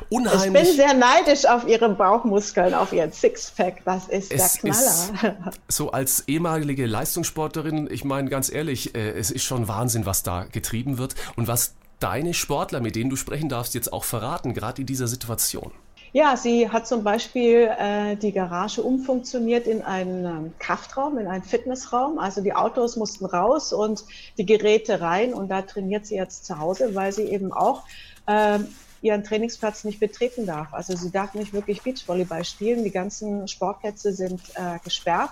Unheimlich. 0.09 0.63
Ich 0.63 0.67
bin 0.69 0.75
sehr 0.77 0.93
neidisch 0.93 1.45
auf 1.45 1.67
ihre 1.67 1.89
Bauchmuskeln, 1.89 2.73
auf 2.73 2.93
ihren 2.93 3.11
Sixpack, 3.11 3.83
das 3.83 4.07
ist 4.07 4.31
es 4.31 4.53
der 4.53 4.71
Knaller. 4.71 5.51
Ist 5.67 5.75
so 5.77 5.91
als 5.91 6.27
ehemalige 6.27 6.85
Leistungssportlerin, 6.85 7.89
ich 7.91 8.03
meine 8.03 8.29
ganz 8.29 8.51
ehrlich, 8.51 8.95
äh, 8.95 9.11
es 9.11 9.31
ist 9.31 9.43
schon 9.43 9.67
Wahnsinn, 9.67 10.05
was 10.05 10.23
da 10.23 10.45
getrieben 10.45 10.97
wird 10.97 11.15
und 11.35 11.47
was 11.47 11.75
deine 11.99 12.33
Sportler, 12.33 12.79
mit 12.79 12.95
denen 12.95 13.09
du 13.09 13.15
sprechen 13.15 13.49
darfst, 13.49 13.73
jetzt 13.73 13.93
auch 13.93 14.03
verraten, 14.03 14.53
gerade 14.53 14.81
in 14.81 14.87
dieser 14.87 15.07
Situation? 15.07 15.71
Ja, 16.11 16.35
sie 16.37 16.69
hat 16.69 16.87
zum 16.87 17.03
Beispiel 17.03 17.69
äh, 17.77 18.15
die 18.15 18.31
Garage 18.31 18.81
umfunktioniert 18.81 19.67
in 19.67 19.83
einen 19.83 20.25
ähm, 20.25 20.53
Kraftraum, 20.57 21.19
in 21.19 21.27
einen 21.27 21.43
Fitnessraum. 21.43 22.17
Also 22.17 22.41
die 22.41 22.55
Autos 22.55 22.95
mussten 22.95 23.25
raus 23.25 23.73
und 23.73 24.05
die 24.37 24.45
Geräte 24.45 25.01
rein. 25.01 25.35
Und 25.35 25.49
da 25.49 25.61
trainiert 25.61 26.07
sie 26.07 26.15
jetzt 26.15 26.45
zu 26.45 26.57
Hause, 26.57 26.95
weil 26.95 27.11
sie 27.11 27.25
eben 27.25 27.53
auch 27.53 27.83
äh, 28.25 28.57
ihren 29.03 29.23
Trainingsplatz 29.23 29.83
nicht 29.83 29.99
betreten 29.99 30.47
darf. 30.47 30.73
Also 30.73 30.95
sie 30.95 31.11
darf 31.11 31.35
nicht 31.35 31.53
wirklich 31.53 31.83
Beachvolleyball 31.83 32.43
spielen. 32.43 32.83
Die 32.83 32.91
ganzen 32.91 33.47
Sportplätze 33.47 34.11
sind 34.11 34.41
äh, 34.55 34.79
gesperrt. 34.83 35.31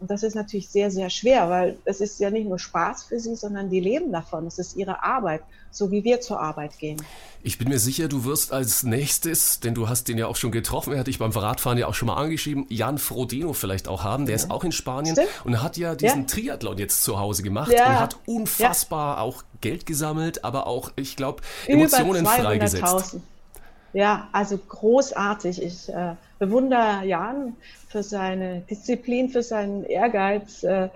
Und 0.00 0.10
das 0.10 0.22
ist 0.22 0.34
natürlich 0.34 0.68
sehr, 0.68 0.90
sehr 0.90 1.10
schwer, 1.10 1.50
weil 1.50 1.76
es 1.84 2.00
ist 2.00 2.20
ja 2.20 2.30
nicht 2.30 2.48
nur 2.48 2.58
Spaß 2.58 3.04
für 3.04 3.18
sie, 3.18 3.34
sondern 3.34 3.68
die 3.68 3.80
leben 3.80 4.12
davon. 4.12 4.46
Es 4.46 4.58
ist 4.58 4.76
ihre 4.76 5.02
Arbeit, 5.02 5.42
so 5.72 5.90
wie 5.90 6.04
wir 6.04 6.20
zur 6.20 6.40
Arbeit 6.40 6.78
gehen. 6.78 7.02
Ich 7.42 7.58
bin 7.58 7.68
mir 7.68 7.78
sicher, 7.78 8.08
du 8.08 8.24
wirst 8.24 8.52
als 8.52 8.84
nächstes, 8.84 9.60
denn 9.60 9.74
du 9.74 9.88
hast 9.88 10.08
den 10.08 10.18
ja 10.18 10.26
auch 10.26 10.36
schon 10.36 10.52
getroffen, 10.52 10.92
er 10.92 11.00
hat 11.00 11.06
dich 11.08 11.18
beim 11.18 11.30
Radfahren 11.30 11.78
ja 11.78 11.86
auch 11.86 11.94
schon 11.94 12.06
mal 12.06 12.16
angeschrieben, 12.16 12.66
Jan 12.68 12.98
Frodeno 12.98 13.52
vielleicht 13.52 13.88
auch 13.88 14.04
haben, 14.04 14.26
der 14.26 14.36
ja. 14.36 14.42
ist 14.42 14.50
auch 14.50 14.64
in 14.64 14.72
Spanien 14.72 15.14
Stimmt. 15.14 15.28
und 15.44 15.62
hat 15.62 15.76
ja 15.76 15.94
diesen 15.94 16.22
ja. 16.22 16.26
Triathlon 16.26 16.78
jetzt 16.78 17.02
zu 17.02 17.18
Hause 17.18 17.42
gemacht 17.42 17.72
ja. 17.72 17.86
und 17.86 18.00
hat 18.00 18.16
unfassbar 18.26 19.20
auch 19.20 19.44
Geld 19.60 19.86
gesammelt, 19.86 20.44
aber 20.44 20.66
auch, 20.66 20.92
ich 20.96 21.16
glaube, 21.16 21.42
Emotionen 21.66 22.26
freigesetzt. 22.26 23.16
Ja, 23.92 24.28
also 24.32 24.58
großartig. 24.58 25.62
Ich 25.62 25.88
äh, 25.88 26.16
bewundere 26.38 27.04
Jan 27.04 27.56
für 27.88 28.02
seine 28.02 28.62
Disziplin, 28.62 29.30
für 29.30 29.42
seinen 29.42 29.84
Ehrgeiz. 29.84 30.62
Äh, 30.62 30.84
äh, 30.86 30.90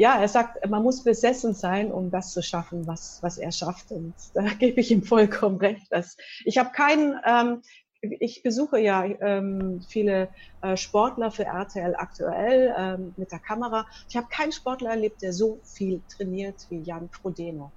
ja, 0.00 0.18
er 0.20 0.28
sagt, 0.28 0.66
man 0.68 0.82
muss 0.82 1.04
besessen 1.04 1.54
sein, 1.54 1.92
um 1.92 2.10
das 2.10 2.32
zu 2.32 2.42
schaffen, 2.42 2.86
was, 2.86 3.18
was 3.22 3.38
er 3.38 3.52
schafft. 3.52 3.90
Und 3.90 4.14
da 4.34 4.44
gebe 4.44 4.80
ich 4.80 4.90
ihm 4.90 5.02
vollkommen 5.02 5.58
recht. 5.58 5.86
Dass 5.90 6.16
ich 6.44 6.58
habe 6.58 6.70
keinen, 6.72 7.20
ähm, 7.26 7.62
ich 8.00 8.42
besuche 8.42 8.78
ja 8.78 9.04
ähm, 9.04 9.80
viele 9.88 10.30
äh, 10.62 10.76
Sportler 10.76 11.30
für 11.30 11.44
RTL 11.44 11.94
aktuell 11.96 12.74
ähm, 12.78 13.14
mit 13.16 13.32
der 13.32 13.40
Kamera. 13.40 13.86
Ich 14.08 14.16
habe 14.16 14.28
keinen 14.30 14.52
Sportler 14.52 14.90
erlebt, 14.90 15.20
der 15.22 15.32
so 15.32 15.60
viel 15.64 16.02
trainiert 16.16 16.64
wie 16.70 16.80
Jan 16.82 17.10
Frodeno. 17.10 17.72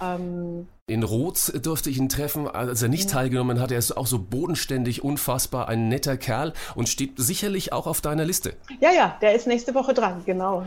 Ähm, 0.00 0.66
in 0.86 1.02
Roth 1.02 1.52
durfte 1.64 1.90
ich 1.90 1.98
ihn 1.98 2.08
treffen, 2.08 2.48
als 2.48 2.82
er 2.82 2.88
nicht 2.88 3.10
ja. 3.10 3.16
teilgenommen 3.16 3.60
hat. 3.60 3.70
Er 3.70 3.78
ist 3.78 3.96
auch 3.96 4.06
so 4.06 4.18
bodenständig, 4.18 5.02
unfassbar, 5.04 5.68
ein 5.68 5.88
netter 5.88 6.16
Kerl 6.16 6.52
und 6.74 6.88
steht 6.88 7.12
sicherlich 7.16 7.72
auch 7.72 7.86
auf 7.86 8.00
deiner 8.00 8.24
Liste. 8.24 8.54
Ja, 8.80 8.90
ja, 8.90 9.16
der 9.22 9.34
ist 9.34 9.46
nächste 9.46 9.74
Woche 9.74 9.94
dran, 9.94 10.22
genau. 10.26 10.64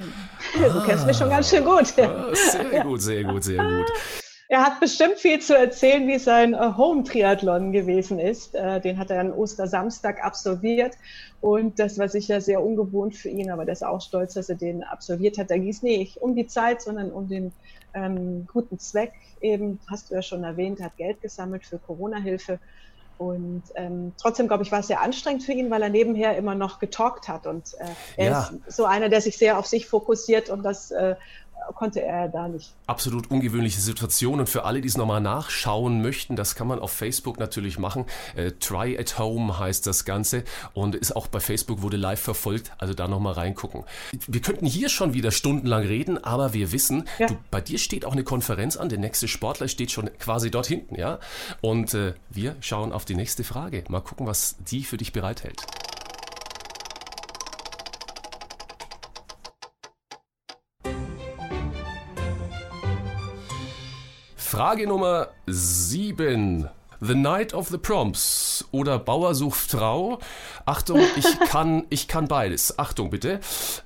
Ah, 0.56 0.70
du 0.70 0.84
kennst 0.86 1.06
mich 1.06 1.18
schon 1.18 1.30
ganz 1.30 1.50
schön 1.50 1.64
gut. 1.64 1.94
Ah, 2.00 2.34
sehr 2.34 2.84
gut, 2.84 3.02
sehr 3.02 3.24
gut, 3.24 3.44
sehr 3.44 3.64
gut. 3.64 3.92
Er 4.48 4.64
hat 4.64 4.80
bestimmt 4.80 5.16
viel 5.16 5.40
zu 5.40 5.58
erzählen, 5.58 6.08
wie 6.08 6.20
sein 6.20 6.54
äh, 6.54 6.74
Home-Triathlon 6.78 7.72
gewesen 7.72 8.20
ist. 8.20 8.54
Äh, 8.54 8.80
den 8.80 9.00
hat 9.00 9.10
er 9.10 9.20
an 9.20 9.32
Ostersamstag 9.32 10.24
absolviert. 10.24 10.94
Und 11.42 11.80
das 11.80 11.98
war 11.98 12.10
sicher 12.10 12.42
sehr 12.42 12.64
ungewohnt 12.64 13.16
für 13.16 13.30
ihn, 13.30 13.50
aber 13.50 13.66
der 13.66 13.74
ist 13.74 13.84
auch 13.84 14.02
stolz, 14.02 14.36
dass 14.36 14.50
er 14.50 14.56
den 14.56 14.84
absolviert 14.84 15.40
hat. 15.40 15.50
Da 15.50 15.58
ging 15.58 15.70
es 15.70 15.82
nicht 15.82 16.18
um 16.18 16.36
die 16.36 16.46
Zeit, 16.46 16.82
sondern 16.82 17.12
um 17.12 17.28
den 17.28 17.54
ähm, 17.96 18.48
guten 18.52 18.78
Zweck. 18.78 19.14
Eben, 19.42 19.80
hast 19.90 20.12
du 20.12 20.16
ja 20.16 20.22
schon 20.22 20.44
erwähnt, 20.44 20.82
hat 20.82 20.98
Geld 20.98 21.22
gesammelt 21.22 21.66
für 21.66 21.80
Corona-Hilfe. 21.80 22.60
Und 23.18 23.64
ähm, 23.76 24.12
trotzdem, 24.18 24.48
glaube 24.48 24.64
ich, 24.64 24.72
war 24.72 24.80
es 24.80 24.88
sehr 24.88 25.02
anstrengend 25.02 25.44
für 25.44 25.54
ihn, 25.54 25.72
weil 25.72 25.82
er 25.82 25.90
nebenher 25.90 26.36
immer 26.36 26.54
noch 26.54 26.80
getalkt 26.80 27.30
hat. 27.30 27.48
Und 27.48 27.74
äh, 27.80 27.86
er 28.18 28.32
ja. 28.32 28.40
ist 28.42 28.76
so 28.76 28.86
einer, 28.86 29.08
der 29.08 29.22
sich 29.22 29.38
sehr 29.38 29.58
auf 29.58 29.66
sich 29.66 29.88
fokussiert 29.88 30.50
und 30.50 30.64
das 30.64 30.92
äh, 30.92 31.16
konnte 31.74 32.02
er 32.02 32.28
da 32.28 32.48
nicht. 32.48 32.74
Absolut 32.88 33.32
ungewöhnliche 33.32 33.80
Situation 33.80 34.40
und 34.40 34.50
für 34.50 34.64
alle, 34.64 34.82
die 34.82 34.88
es 34.88 34.98
nochmal 34.98 35.22
nachschauen 35.22 36.02
möchten, 36.02 36.36
das 36.36 36.56
kann 36.56 36.68
man 36.68 36.80
auf 36.80 36.92
Facebook 36.92 37.40
natürlich 37.40 37.80
machen. 37.80 38.06
Äh, 38.36 38.52
Try 38.52 38.98
at 38.98 39.18
Home 39.20 39.58
heißt 39.58 39.88
das 39.88 40.06
Ganze 40.06 40.44
und 40.74 40.96
ist 40.96 41.16
auch 41.16 41.28
bei 41.28 41.40
Facebook, 41.40 41.82
wurde 41.82 41.98
live 41.98 42.20
verfolgt, 42.20 42.72
also 42.78 42.94
da 42.94 43.08
nochmal 43.08 43.34
reingucken. 43.34 43.84
Wir 44.28 44.42
könnten 44.42 44.66
hier 44.66 44.90
schon 44.90 45.14
wieder 45.14 45.32
stundenlang 45.32 45.84
reden, 45.84 46.24
aber 46.24 46.54
wir 46.54 46.72
wissen, 46.72 47.08
ja. 47.20 47.28
du, 47.28 47.38
bei 47.52 47.62
dir 47.62 47.78
steht 47.78 48.06
auch 48.06 48.14
eine 48.14 48.24
Konferenz 48.24 48.78
an, 48.78 48.90
der 48.90 49.00
nächste 49.00 49.28
Sportler 49.28 49.68
steht 49.68 49.92
schon 49.92 50.10
quasi 50.20 50.52
dort 50.52 50.68
hinten, 50.68 50.96
ja? 50.96 51.20
Und 51.62 51.94
äh, 51.94 52.14
wir 52.30 52.56
schauen 52.62 52.92
auf 52.92 53.06
die 53.06 53.16
nächste 53.16 53.44
Frage. 53.44 53.84
Mal 53.90 54.02
gucken, 54.02 54.28
was 54.28 54.56
die 54.60 54.84
für 54.84 54.98
dich 54.98 55.14
bereithält. 55.14 55.66
Frage 64.56 64.88
Nummer 64.88 65.28
7. 65.48 66.70
The 67.02 67.14
Night 67.14 67.54
of 67.54 67.68
the 67.68 67.78
Prompts 67.78 68.64
oder 68.72 69.00
Bauer 69.00 69.36
sucht 69.36 69.72
Frau. 69.72 70.20
Achtung, 70.66 71.02
ich 71.18 71.26
kann, 71.50 71.84
ich 71.90 72.08
kann 72.08 72.30
beides. 72.30 72.80
Achtung 72.80 73.10
bitte. 73.10 73.42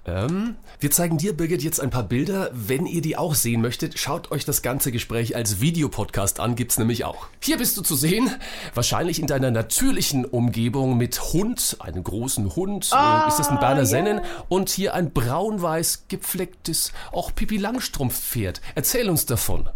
Ähm, 0.06 0.58
wir 0.80 0.92
zeigen 0.92 1.18
dir, 1.18 1.36
Birgit, 1.36 1.64
jetzt 1.64 1.82
ein 1.82 1.90
paar 1.90 2.04
Bilder. 2.04 2.52
Wenn 2.54 2.86
ihr 2.86 3.02
die 3.02 3.18
auch 3.18 3.34
sehen 3.34 3.62
möchtet, 3.62 3.98
schaut 3.98 4.30
euch 4.30 4.46
das 4.46 4.62
ganze 4.62 4.92
Gespräch 4.92 5.36
als 5.36 5.60
Videopodcast 5.60 6.40
an, 6.40 6.56
gibt's 6.56 6.78
nämlich 6.78 7.04
auch. 7.04 7.26
Hier 7.42 7.58
bist 7.58 7.76
du 7.76 7.82
zu 7.82 7.96
sehen, 7.96 8.30
wahrscheinlich 8.76 9.20
in 9.20 9.26
deiner 9.26 9.50
natürlichen 9.50 10.24
Umgebung 10.24 10.98
mit 10.98 11.34
Hund, 11.34 11.78
einem 11.80 12.04
großen 12.04 12.56
Hund. 12.56 12.90
Ah, 12.92 13.26
ist 13.28 13.40
das 13.40 13.50
ein 13.50 13.60
Berner 13.60 13.78
yeah. 13.78 13.86
Sennen? 13.88 14.22
Und 14.50 14.70
hier 14.70 14.94
ein 14.94 15.14
braun-weiß 15.14 16.06
gepflegtes, 16.10 16.92
auch 17.12 17.34
Pipi 17.34 17.58
Langstrumpf-Pferd. 17.58 18.62
Erzähl 18.76 19.10
uns 19.10 19.26
davon. 19.26 19.68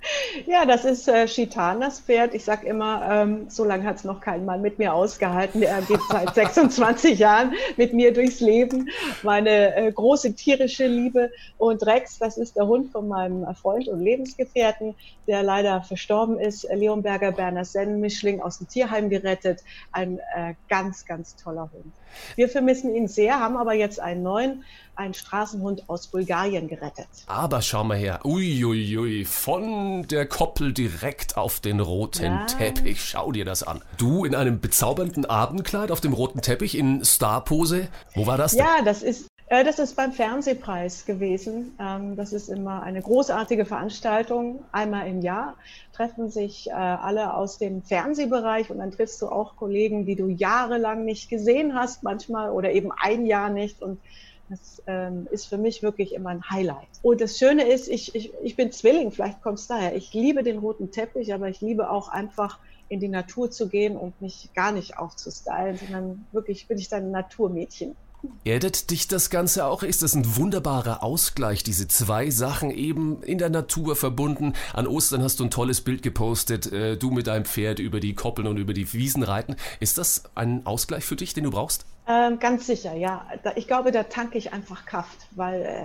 Ja, 0.46 0.64
das 0.64 0.84
ist 0.84 1.08
äh, 1.08 1.26
Chitan, 1.26 1.80
das 1.80 2.00
Pferd. 2.00 2.34
Ich 2.34 2.44
sage 2.44 2.66
immer, 2.66 3.06
ähm, 3.10 3.50
so 3.50 3.64
lange 3.64 3.84
hat 3.84 3.96
es 3.96 4.04
noch 4.04 4.20
kein 4.20 4.44
Mann 4.44 4.62
mit 4.62 4.78
mir 4.78 4.94
ausgehalten. 4.94 5.62
Er 5.62 5.82
geht 5.82 6.00
seit 6.10 6.34
26 6.34 7.18
Jahren 7.18 7.54
mit 7.76 7.92
mir 7.92 8.12
durchs 8.12 8.40
Leben. 8.40 8.88
Meine 9.22 9.74
äh, 9.74 9.92
große 9.92 10.34
tierische 10.34 10.86
Liebe. 10.86 11.30
Und 11.56 11.84
Rex, 11.86 12.18
das 12.18 12.38
ist 12.38 12.56
der 12.56 12.66
Hund 12.66 12.92
von 12.92 13.08
meinem 13.08 13.46
Freund 13.54 13.88
und 13.88 14.00
Lebensgefährten, 14.00 14.94
der 15.26 15.42
leider 15.42 15.82
verstorben 15.82 16.38
ist. 16.38 16.66
Leonberger 16.72 17.32
Berner 17.32 17.64
Sennen-Mischling 17.64 18.40
aus 18.40 18.58
dem 18.58 18.68
Tierheim 18.68 19.10
gerettet. 19.10 19.60
Ein 19.92 20.18
äh, 20.34 20.54
ganz, 20.68 21.04
ganz 21.04 21.36
toller 21.36 21.70
Hund. 21.72 21.92
Wir 22.36 22.48
vermissen 22.48 22.94
ihn 22.94 23.08
sehr, 23.08 23.38
haben 23.40 23.56
aber 23.56 23.74
jetzt 23.74 24.00
einen 24.00 24.22
neuen, 24.22 24.64
einen 24.96 25.14
Straßenhund 25.14 25.88
aus 25.88 26.08
Bulgarien 26.08 26.68
gerettet. 26.68 27.06
Aber 27.26 27.62
schau 27.62 27.84
mal 27.84 27.96
her, 27.96 28.20
uiuiui, 28.24 28.98
ui, 28.98 29.24
von 29.24 30.06
der 30.08 30.26
Koppel 30.26 30.72
direkt 30.72 31.36
auf 31.36 31.60
den 31.60 31.80
roten 31.80 32.24
ja. 32.24 32.46
Teppich. 32.46 33.04
Schau 33.04 33.30
dir 33.30 33.44
das 33.44 33.62
an. 33.62 33.82
Du 33.96 34.24
in 34.24 34.34
einem 34.34 34.60
bezaubernden 34.60 35.24
Abendkleid 35.24 35.92
auf 35.92 36.00
dem 36.00 36.12
roten 36.12 36.42
Teppich 36.42 36.76
in 36.76 37.04
Starpose. 37.04 37.88
Wo 38.14 38.26
war 38.26 38.36
das 38.36 38.52
denn? 38.52 38.60
Ja, 38.60 38.82
das 38.84 39.02
ist 39.02 39.27
das 39.50 39.78
ist 39.78 39.96
beim 39.96 40.12
Fernsehpreis 40.12 41.06
gewesen. 41.06 41.74
Ähm, 41.80 42.16
das 42.16 42.32
ist 42.32 42.48
immer 42.48 42.82
eine 42.82 43.00
großartige 43.00 43.64
Veranstaltung. 43.64 44.64
Einmal 44.72 45.08
im 45.08 45.22
Jahr 45.22 45.56
treffen 45.92 46.30
sich 46.30 46.68
äh, 46.68 46.72
alle 46.72 47.34
aus 47.34 47.58
dem 47.58 47.82
Fernsehbereich 47.82 48.70
und 48.70 48.78
dann 48.78 48.90
triffst 48.90 49.22
du 49.22 49.28
auch 49.28 49.56
Kollegen, 49.56 50.04
die 50.04 50.16
du 50.16 50.28
jahrelang 50.28 51.04
nicht 51.04 51.30
gesehen 51.30 51.74
hast, 51.74 52.02
manchmal 52.02 52.50
oder 52.50 52.72
eben 52.72 52.90
ein 52.92 53.24
Jahr 53.24 53.48
nicht. 53.48 53.80
Und 53.80 54.00
das 54.50 54.82
ähm, 54.86 55.26
ist 55.30 55.46
für 55.46 55.58
mich 55.58 55.82
wirklich 55.82 56.14
immer 56.14 56.30
ein 56.30 56.50
Highlight. 56.50 56.88
Und 57.02 57.20
das 57.20 57.38
Schöne 57.38 57.64
ist, 57.64 57.88
ich, 57.88 58.14
ich, 58.14 58.32
ich 58.42 58.56
bin 58.56 58.70
Zwilling, 58.70 59.12
vielleicht 59.12 59.42
kommt 59.42 59.58
es 59.58 59.66
daher. 59.66 59.94
Ich 59.96 60.12
liebe 60.12 60.42
den 60.42 60.58
roten 60.58 60.90
Teppich, 60.90 61.32
aber 61.32 61.48
ich 61.48 61.60
liebe 61.60 61.90
auch 61.90 62.08
einfach 62.08 62.58
in 62.88 63.00
die 63.00 63.08
Natur 63.08 63.50
zu 63.50 63.68
gehen 63.68 63.96
und 63.96 64.20
mich 64.20 64.50
gar 64.54 64.72
nicht 64.72 64.98
aufzustylen, 64.98 65.76
sondern 65.76 66.26
wirklich 66.32 66.68
bin 66.68 66.78
ich 66.78 66.88
dann 66.88 67.04
ein 67.04 67.10
Naturmädchen. 67.10 67.96
Erdet 68.44 68.90
dich 68.90 69.06
das 69.06 69.30
Ganze 69.30 69.66
auch? 69.66 69.82
Ist 69.82 70.02
das 70.02 70.14
ein 70.14 70.36
wunderbarer 70.36 71.02
Ausgleich, 71.02 71.62
diese 71.62 71.86
zwei 71.86 72.30
Sachen 72.30 72.70
eben 72.70 73.22
in 73.22 73.38
der 73.38 73.50
Natur 73.50 73.94
verbunden? 73.94 74.54
An 74.72 74.86
Ostern 74.86 75.22
hast 75.22 75.38
du 75.38 75.44
ein 75.44 75.50
tolles 75.50 75.82
Bild 75.82 76.02
gepostet, 76.02 76.72
äh, 76.72 76.96
du 76.96 77.10
mit 77.10 77.26
deinem 77.26 77.44
Pferd 77.44 77.78
über 77.78 78.00
die 78.00 78.14
Koppeln 78.14 78.48
und 78.48 78.56
über 78.56 78.74
die 78.74 78.92
Wiesen 78.92 79.22
reiten. 79.22 79.54
Ist 79.80 79.98
das 79.98 80.24
ein 80.34 80.66
Ausgleich 80.66 81.04
für 81.04 81.16
dich, 81.16 81.34
den 81.34 81.44
du 81.44 81.50
brauchst? 81.50 81.86
Ähm, 82.10 82.38
ganz 82.38 82.66
sicher, 82.66 82.94
ja. 82.94 83.26
ich 83.54 83.66
glaube, 83.66 83.92
da 83.92 84.02
tanke 84.02 84.38
ich 84.38 84.54
einfach 84.54 84.86
Kraft, 84.86 85.26
weil 85.32 85.60
äh, 85.60 85.84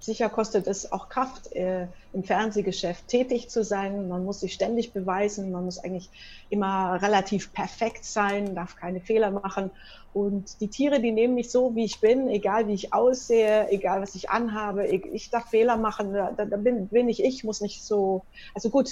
sicher 0.00 0.28
kostet 0.28 0.66
es 0.66 0.92
auch 0.92 1.08
Kraft, 1.08 1.50
äh, 1.52 1.86
im 2.12 2.24
Fernsehgeschäft 2.24 3.08
tätig 3.08 3.48
zu 3.48 3.64
sein. 3.64 4.06
Man 4.06 4.22
muss 4.22 4.40
sich 4.40 4.52
ständig 4.52 4.92
beweisen, 4.92 5.50
man 5.50 5.64
muss 5.64 5.78
eigentlich 5.78 6.10
immer 6.50 7.00
relativ 7.00 7.54
perfekt 7.54 8.04
sein, 8.04 8.54
darf 8.54 8.76
keine 8.76 9.00
Fehler 9.00 9.30
machen. 9.30 9.70
Und 10.12 10.60
die 10.60 10.68
Tiere, 10.68 11.00
die 11.00 11.10
nehmen 11.10 11.34
mich 11.34 11.50
so, 11.50 11.74
wie 11.74 11.86
ich 11.86 12.00
bin, 12.00 12.28
egal 12.28 12.68
wie 12.68 12.74
ich 12.74 12.92
aussehe, 12.92 13.70
egal 13.70 14.02
was 14.02 14.14
ich 14.14 14.28
anhabe. 14.28 14.86
Ich 14.86 15.30
darf 15.30 15.48
Fehler 15.48 15.78
machen, 15.78 16.12
da, 16.12 16.32
da 16.32 16.56
bin, 16.58 16.88
bin 16.88 17.08
ich 17.08 17.24
ich, 17.24 17.44
muss 17.44 17.62
nicht 17.62 17.82
so, 17.82 18.26
also 18.54 18.68
gut, 18.68 18.90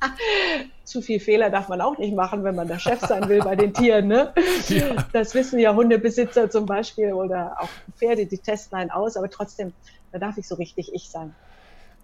zu 0.84 1.00
viel 1.00 1.18
Fehler 1.18 1.50
darf 1.50 1.68
man 1.68 1.80
auch 1.80 1.98
nicht 1.98 2.14
machen, 2.14 2.44
wenn 2.44 2.54
man 2.54 2.68
der 2.68 2.78
Chef 2.78 3.00
sein 3.00 3.28
will 3.28 3.40
bei 3.40 3.56
den 3.56 3.72
Tieren. 3.72 4.08
Ne? 4.08 4.32
Ja. 4.68 5.06
Das 5.12 5.34
wissen 5.34 5.58
ja 5.58 5.74
Hundebesitzer 5.74 6.48
zum 6.48 6.64
Beispiel 6.64 7.12
oder 7.12 7.56
auch 7.60 7.68
Pferde, 7.96 8.26
die 8.26 8.38
testen 8.38 8.78
einen 8.78 8.90
aus, 8.90 9.16
aber 9.16 9.28
trotzdem, 9.28 9.72
da 10.10 10.18
darf 10.18 10.38
ich 10.38 10.48
so 10.48 10.54
richtig 10.54 10.94
ich 10.94 11.10
sein. 11.10 11.34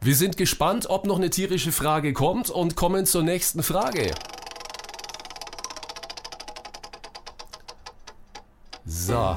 Wir 0.02 0.14
sind 0.14 0.36
gespannt, 0.36 0.88
ob 0.88 1.06
noch 1.06 1.16
eine 1.16 1.30
tierische 1.30 1.72
Frage 1.72 2.12
kommt 2.12 2.50
und 2.50 2.76
kommen 2.76 3.06
zur 3.06 3.22
nächsten 3.22 3.62
Frage. 3.62 4.12
So. 8.84 9.36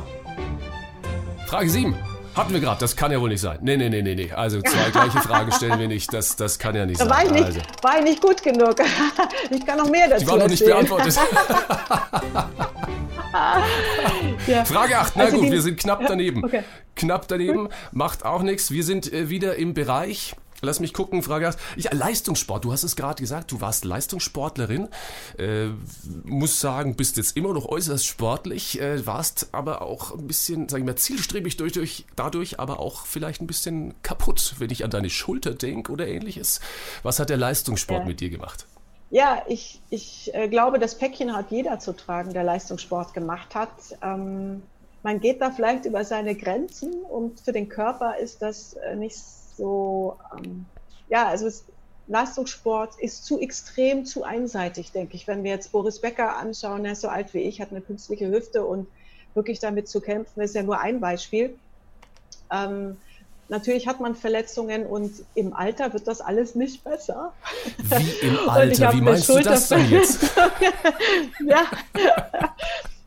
Frage 1.48 1.70
7. 1.70 2.13
Hatten 2.36 2.54
wir 2.54 2.60
gerade, 2.60 2.80
das 2.80 2.96
kann 2.96 3.12
ja 3.12 3.22
wohl 3.22 3.30
nicht 3.30 3.42
sein. 3.42 3.60
Nee, 3.62 3.78
nee, 3.78 3.90
nee, 3.90 4.02
nee, 4.02 4.16
nee. 4.16 4.32
Also 4.32 4.60
zwei 4.62 4.90
gleiche 4.90 5.20
Fragen 5.20 5.52
stellen 5.52 5.80
wir 5.80 5.88
nicht. 5.88 6.12
Das, 6.12 6.36
das 6.36 6.58
kann 6.58 6.76
ja 6.76 6.86
nicht 6.86 7.00
da 7.00 7.06
sein. 7.06 7.14
War 7.14 7.24
ich, 7.26 7.32
nicht, 7.32 7.46
also. 7.46 7.60
war 7.82 7.98
ich 8.00 8.04
nicht 8.04 8.22
gut 8.22 8.42
genug. 8.42 8.76
Ich 9.50 9.66
kann 9.66 9.78
noch 9.78 9.90
mehr 9.90 10.08
dazu 10.10 10.26
Die 10.26 10.32
war 10.32 10.38
noch 10.38 10.48
nicht 10.48 10.66
beantwortet. 10.66 11.16
ja. 14.48 14.66
Frage 14.66 14.98
8. 14.98 15.16
Na 15.16 15.24
also 15.26 15.38
gut, 15.38 15.52
wir 15.52 15.62
sind 15.62 15.80
knapp 15.80 16.02
daneben. 16.08 16.44
Okay. 16.44 16.64
knapp 16.96 17.28
daneben, 17.28 17.70
macht 17.92 18.26
auch 18.26 18.42
nichts. 18.42 18.72
Wir 18.72 18.84
sind 18.84 19.12
äh, 19.14 19.30
wieder 19.30 19.56
im 19.56 19.74
Bereich 19.74 20.36
Lass 20.64 20.80
mich 20.80 20.94
gucken, 20.94 21.24
Frage 21.24 21.46
hast. 21.46 21.60
Ja, 21.76 21.94
Leistungssport, 21.94 22.64
du 22.64 22.72
hast 22.72 22.84
es 22.84 22.96
gerade 22.96 23.22
gesagt, 23.22 23.52
du 23.52 23.60
warst 23.60 23.84
Leistungssportlerin. 23.84 24.88
Äh, 25.38 25.68
muss 26.24 26.62
sagen, 26.62 26.96
bist 26.96 27.18
jetzt 27.18 27.36
immer 27.36 27.54
noch 27.54 27.66
äußerst 27.66 28.06
sportlich, 28.06 28.80
äh, 28.80 29.06
warst 29.06 29.50
aber 29.52 29.82
auch 29.82 30.18
ein 30.18 30.26
bisschen, 30.26 30.70
sag 30.70 30.80
ich 30.80 30.86
mal, 30.86 30.96
zielstrebig 30.96 31.58
durch, 31.58 31.74
durch, 31.74 32.06
dadurch, 32.16 32.62
aber 32.62 32.80
auch 32.80 33.06
vielleicht 33.06 33.42
ein 33.42 33.48
bisschen 33.48 33.94
kaputt, 34.04 34.56
wenn 34.60 34.70
ich 34.70 34.86
an 34.86 34.90
deine 34.90 35.10
Schulter 35.10 35.54
denke 35.54 35.92
oder 35.92 36.08
ähnliches. 36.08 36.62
Was 37.04 37.20
hat 37.20 37.30
der 37.30 37.38
Leistungssport 37.38 38.04
ja. 38.04 38.06
mit 38.06 38.22
dir 38.22 38.30
gemacht? 38.30 38.66
Ja, 39.10 39.44
ich, 39.48 39.82
ich 39.90 40.34
äh, 40.34 40.48
glaube, 40.48 40.80
das 40.80 40.98
Päckchen 40.98 41.36
hat 41.36 41.52
jeder 41.52 41.80
zu 41.80 41.92
tragen, 41.94 42.32
der 42.32 42.46
Leistungssport 42.46 43.14
gemacht 43.14 43.54
hat. 43.54 43.70
Ähm, 44.02 44.64
man 45.04 45.20
geht 45.20 45.42
da 45.42 45.52
vielleicht 45.52 45.84
über 45.84 46.06
seine 46.06 46.36
Grenzen 46.36 46.94
und 46.94 47.42
für 47.42 47.52
den 47.52 47.68
Körper 47.68 48.18
ist 48.18 48.42
das 48.42 48.76
äh, 48.76 48.96
nicht 48.96 49.18
so, 49.58 50.18
ähm, 50.38 50.66
ja, 51.10 51.28
also 51.28 51.48
es, 51.48 51.66
Leistungssport 52.08 53.00
ist 53.00 53.26
zu 53.26 53.40
extrem, 53.40 54.06
zu 54.06 54.24
einseitig, 54.24 54.92
denke 54.92 55.16
ich. 55.16 55.28
Wenn 55.28 55.44
wir 55.44 55.52
jetzt 55.52 55.72
Boris 55.72 56.00
Becker 56.00 56.38
anschauen, 56.38 56.86
er 56.86 56.94
ist 56.94 57.02
so 57.02 57.08
alt 57.08 57.34
wie 57.34 57.40
ich, 57.40 57.62
hat 57.62 57.72
eine 57.72 57.82
künstliche 57.82 58.30
Hüfte 58.30 58.66
und 58.66 58.88
wirklich 59.34 59.60
damit 59.60 59.88
zu 59.88 60.02
kämpfen, 60.02 60.42
ist 60.42 60.56
ja 60.56 60.64
nur 60.64 60.80
ein 60.80 61.00
Beispiel. 61.00 61.56
Ähm, 62.52 62.98
natürlich 63.48 63.88
hat 63.88 64.00
man 64.00 64.16
Verletzungen 64.16 64.86
und 64.86 65.12
im 65.34 65.54
Alter 65.54 65.94
wird 65.94 66.08
das 66.08 66.20
alles 66.20 66.56
nicht 66.56 66.84
besser. 66.84 67.34
Wie 67.78 68.28
im 68.28 68.38
Alter? 68.50 68.94
Wie 68.94 69.02
meinst 69.02 69.30
du 69.30 69.40
das 69.40 69.70
denn 69.70 69.90
jetzt? 69.90 70.24
ja. 71.46 71.64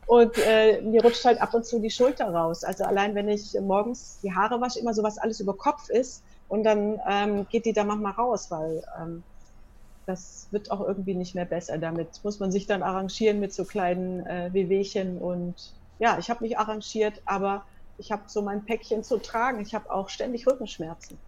Und 0.07 0.37
äh, 0.37 0.81
mir 0.81 1.03
rutscht 1.03 1.23
halt 1.23 1.39
ab 1.39 1.53
und 1.53 1.65
zu 1.65 1.79
die 1.79 1.91
Schulter 1.91 2.33
raus. 2.33 2.63
Also 2.63 2.85
allein 2.85 3.13
wenn 3.13 3.29
ich 3.29 3.53
morgens 3.61 4.19
die 4.23 4.33
Haare 4.33 4.59
wasche, 4.59 4.79
immer 4.79 4.93
so 4.93 5.03
was 5.03 5.17
alles 5.17 5.39
über 5.39 5.55
Kopf 5.55 5.89
ist, 5.89 6.23
und 6.47 6.63
dann 6.63 6.99
ähm, 7.07 7.47
geht 7.49 7.65
die 7.65 7.73
da 7.73 7.83
manchmal 7.83 8.13
raus, 8.13 8.47
weil 8.49 8.83
ähm, 8.99 9.23
das 10.05 10.47
wird 10.51 10.71
auch 10.71 10.81
irgendwie 10.81 11.15
nicht 11.15 11.35
mehr 11.35 11.45
besser. 11.45 11.77
Damit 11.77 12.21
muss 12.23 12.39
man 12.39 12.51
sich 12.51 12.65
dann 12.65 12.83
arrangieren 12.83 13.39
mit 13.39 13.53
so 13.53 13.65
kleinen 13.65 14.25
äh, 14.25 14.53
Wehwehchen. 14.53 15.17
Und 15.17 15.75
ja, 15.99 16.17
ich 16.17 16.29
habe 16.29 16.43
mich 16.43 16.57
arrangiert, 16.57 17.21
aber 17.25 17.65
ich 17.97 18.11
habe 18.11 18.23
so 18.27 18.41
mein 18.41 18.65
Päckchen 18.65 19.03
zu 19.03 19.17
tragen. 19.17 19.61
Ich 19.61 19.75
habe 19.75 19.91
auch 19.91 20.09
ständig 20.09 20.47
Rückenschmerzen. 20.47 21.19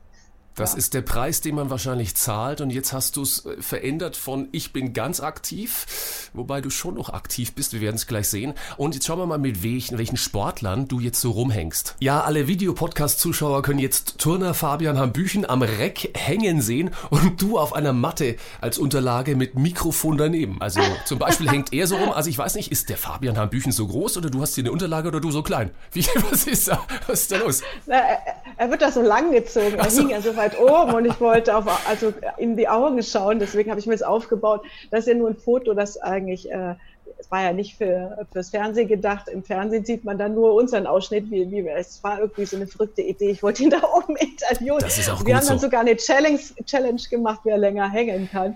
Das 0.56 0.74
ja. 0.74 0.78
ist 0.80 0.94
der 0.94 1.02
Preis, 1.02 1.42
den 1.42 1.56
man 1.56 1.70
wahrscheinlich 1.70 2.16
zahlt. 2.16 2.62
Und 2.62 2.70
jetzt 2.70 2.94
hast 2.94 3.16
du 3.16 3.22
es 3.22 3.46
äh, 3.46 3.62
verändert 3.62 4.16
von 4.16 4.50
ich 4.52 4.74
bin 4.74 4.94
ganz 4.94 5.20
aktiv, 5.20 6.30
wobei 6.34 6.62
du 6.62 6.70
schon 6.70 6.96
noch 6.96 7.10
aktiv 7.10 7.54
bist. 7.54 7.74
Wir 7.74 7.82
werden 7.82 7.96
es 7.96 8.08
gleich 8.08 8.28
sehen. 8.28 8.54
Und 8.78 8.96
jetzt 8.96 9.08
schauen 9.08 9.20
wir 9.20 9.26
mal, 9.26 9.38
mit 9.38 9.64
welchen, 9.64 9.98
welchen 9.98 10.18
Sportlern 10.18 10.88
du 10.88 11.00
jetzt 11.00 11.22
so 11.22 11.32
rumhängst. 11.32 11.96
Ja, 12.00 12.22
alle 12.22 12.48
Videopodcast-Zuschauer 12.48 13.62
können 13.62 13.80
jetzt 13.80 14.18
Turner 14.18 14.54
Fabian 14.54 14.98
Hambüchen 14.98 15.50
am 15.50 15.62
Reck 15.62 16.12
hängen 16.16 16.62
sehen 16.62 16.92
und 17.10 17.42
du 17.42 17.58
auf 17.58 17.74
einer 17.74 17.94
Matte 17.94 18.36
als 18.62 18.78
Unterlage 18.78 19.36
mit 19.36 19.56
Mikrofon 19.56 20.18
daneben. 20.18 20.62
Also 20.62 20.82
zum 21.06 21.20
Beispiel 21.20 21.50
hängt 21.50 21.74
er 21.74 21.88
so 21.88 21.96
rum. 21.98 22.12
Also 22.12 22.30
ich 22.30 22.38
weiß 22.38 22.56
nicht, 22.56 22.72
ist 22.72 22.90
der 22.90 22.98
Fabian 22.98 23.38
Hambüchen 23.38 23.72
so 23.72 23.88
groß 23.88 24.18
oder 24.18 24.30
du 24.30 24.42
hast 24.42 24.56
hier 24.56 24.64
eine 24.64 24.72
Unterlage 24.72 25.08
oder 25.08 25.20
du 25.20 25.32
so 25.32 25.44
klein? 25.44 25.72
Wie, 25.92 26.02
was 26.30 26.48
ist 26.48 26.68
da? 26.68 26.86
Was 27.08 27.22
ist 27.22 27.32
da 27.32 27.38
los? 27.38 27.62
Na, 27.86 27.96
er, 27.96 28.20
er, 28.58 28.70
wird 28.70 28.82
da 28.82 28.92
so 28.92 29.02
lang 29.02 29.32
gezogen. 29.32 29.76
Er 29.76 29.90
so. 29.90 30.02
hing 30.02 30.10
ja 30.10 30.22
so 30.22 30.36
weit 30.40 30.60
oben 30.60 30.94
und 30.94 31.06
ich 31.06 31.20
wollte 31.20 31.56
auf, 31.56 31.66
also 31.88 32.14
in 32.38 32.58
die 32.58 32.68
Augen 32.68 33.04
schauen. 33.04 33.40
Deswegen 33.40 33.70
habe 33.70 33.80
ich 33.80 33.86
mir 33.86 33.94
das 33.94 34.02
aufgebaut. 34.02 34.62
Das 34.90 35.02
ist 35.02 35.08
ja 35.08 35.14
nur 35.14 35.30
ein 35.30 35.38
Foto, 35.38 35.74
das 35.74 35.98
eigentlich, 35.98 36.52
äh, 36.52 36.76
es 37.18 37.30
war 37.30 37.44
ja 37.44 37.54
nicht 37.54 37.76
für, 37.78 38.26
fürs 38.32 38.50
Fernsehen 38.50 38.88
gedacht. 38.88 39.28
Im 39.28 39.44
Fernsehen 39.44 39.86
sieht 39.86 40.06
man 40.06 40.18
dann 40.18 40.34
nur 40.34 40.56
unseren 40.56 40.88
Ausschnitt, 40.88 41.30
wie, 41.30 41.52
wie 41.52 41.68
es 41.68 42.04
war 42.04 42.20
irgendwie 42.20 42.46
so 42.46 42.56
eine 42.56 42.66
verrückte 42.66 43.02
Idee. 43.02 43.30
Ich 43.30 43.44
wollte 43.44 43.64
ihn 43.64 43.70
da 43.82 43.82
oben 43.96 44.16
interviewen. 44.16 44.80
Das 44.80 44.98
ist 44.98 45.10
auch 45.10 45.26
Wir 45.26 45.36
haben 45.36 45.46
dann 45.46 45.60
so. 45.60 45.66
sogar 45.66 45.82
eine 45.82 45.98
Challenge, 45.98 46.40
Challenge 46.66 47.02
gemacht, 47.10 47.42
wer 47.44 47.58
länger 47.58 47.90
hängen 47.90 48.30
kann. 48.32 48.56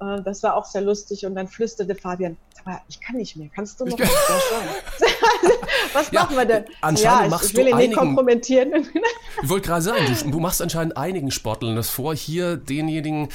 Äh, 0.00 0.22
das 0.22 0.42
war 0.42 0.56
auch 0.56 0.66
sehr 0.66 0.82
lustig. 0.82 1.24
Und 1.24 1.34
dann 1.34 1.48
flüsterte 1.48 1.94
Fabian, 1.94 2.36
aber 2.64 2.80
ich 2.88 3.00
kann 3.00 3.16
nicht 3.16 3.36
mehr. 3.36 3.48
Kannst 3.54 3.80
du 3.80 3.86
noch 3.86 3.98
was 3.98 4.08
Was 5.92 6.10
ja, 6.10 6.22
machen 6.22 6.36
wir 6.36 6.44
denn? 6.44 6.64
Anscheinend 6.80 7.24
ja, 7.24 7.28
machst 7.28 7.50
ich, 7.50 7.56
will 7.56 7.64
du 7.64 7.70
ihn 7.70 7.76
einigen, 7.76 7.90
nicht 7.90 7.98
kompromittieren. 7.98 8.72
ich 9.42 9.48
wollte 9.48 9.68
gerade 9.68 9.82
sagen, 9.82 10.04
du, 10.06 10.30
du, 10.30 10.40
machst 10.40 10.62
anscheinend 10.62 10.96
einigen 10.96 11.30
Sportlern 11.30 11.76
das 11.76 11.90
vor. 11.90 12.14
Hier 12.14 12.56
denjenigen, 12.56 13.28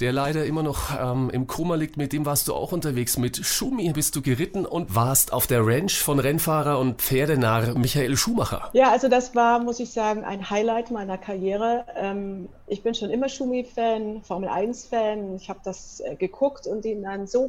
der 0.00 0.12
leider 0.12 0.44
immer 0.44 0.62
noch 0.62 0.90
ähm, 0.98 1.30
im 1.30 1.46
Koma 1.46 1.74
liegt, 1.74 1.96
mit 1.96 2.12
dem 2.12 2.26
warst 2.26 2.48
du 2.48 2.54
auch 2.54 2.72
unterwegs. 2.72 3.18
Mit 3.18 3.44
Schumi 3.44 3.92
bist 3.92 4.16
du 4.16 4.22
geritten 4.22 4.66
und 4.66 4.94
warst 4.94 5.32
auf 5.32 5.46
der 5.46 5.66
Ranch 5.66 5.98
von 5.98 6.18
Rennfahrer 6.18 6.78
und 6.78 7.00
Pferdenarr 7.00 7.78
Michael 7.78 8.16
Schumacher. 8.16 8.70
Ja, 8.72 8.90
also 8.90 9.08
das 9.08 9.34
war, 9.34 9.60
muss 9.60 9.80
ich 9.80 9.90
sagen, 9.90 10.24
ein 10.24 10.50
Highlight 10.50 10.90
meiner 10.90 11.18
Karriere. 11.18 11.84
Ähm, 11.96 12.48
ich 12.66 12.82
bin 12.82 12.94
schon 12.94 13.10
immer 13.10 13.28
Schumi-Fan, 13.28 14.22
Formel-1-Fan. 14.22 15.36
Ich 15.36 15.48
habe 15.48 15.60
das 15.64 16.00
äh, 16.00 16.16
geguckt 16.16 16.66
und 16.66 16.84
ihn 16.84 17.02
dann 17.02 17.26
so 17.26 17.48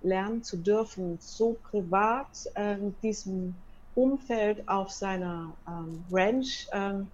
kennenlernen 0.00 0.42
zu 0.42 0.56
dürfen, 0.56 1.18
so 1.20 1.56
privat 1.70 2.26
äh, 2.54 2.76
diesem 3.02 3.54
Umfeld 3.94 4.68
auf 4.68 4.90
seiner 4.90 5.52
ähm, 5.66 6.04
Ranch. 6.10 6.68
Ähm, 6.72 7.08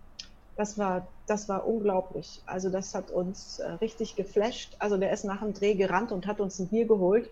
das 0.56 0.78
war, 0.78 1.06
das 1.26 1.48
war 1.48 1.66
unglaublich. 1.66 2.42
Also 2.46 2.70
das 2.70 2.94
hat 2.94 3.10
uns 3.10 3.58
äh, 3.58 3.70
richtig 3.72 4.16
geflasht. 4.16 4.76
Also 4.78 4.96
der 4.96 5.12
ist 5.12 5.24
nach 5.24 5.40
dem 5.40 5.54
Dreh 5.54 5.74
gerannt 5.74 6.12
und 6.12 6.26
hat 6.26 6.40
uns 6.40 6.58
ein 6.58 6.68
Bier 6.68 6.86
geholt. 6.86 7.28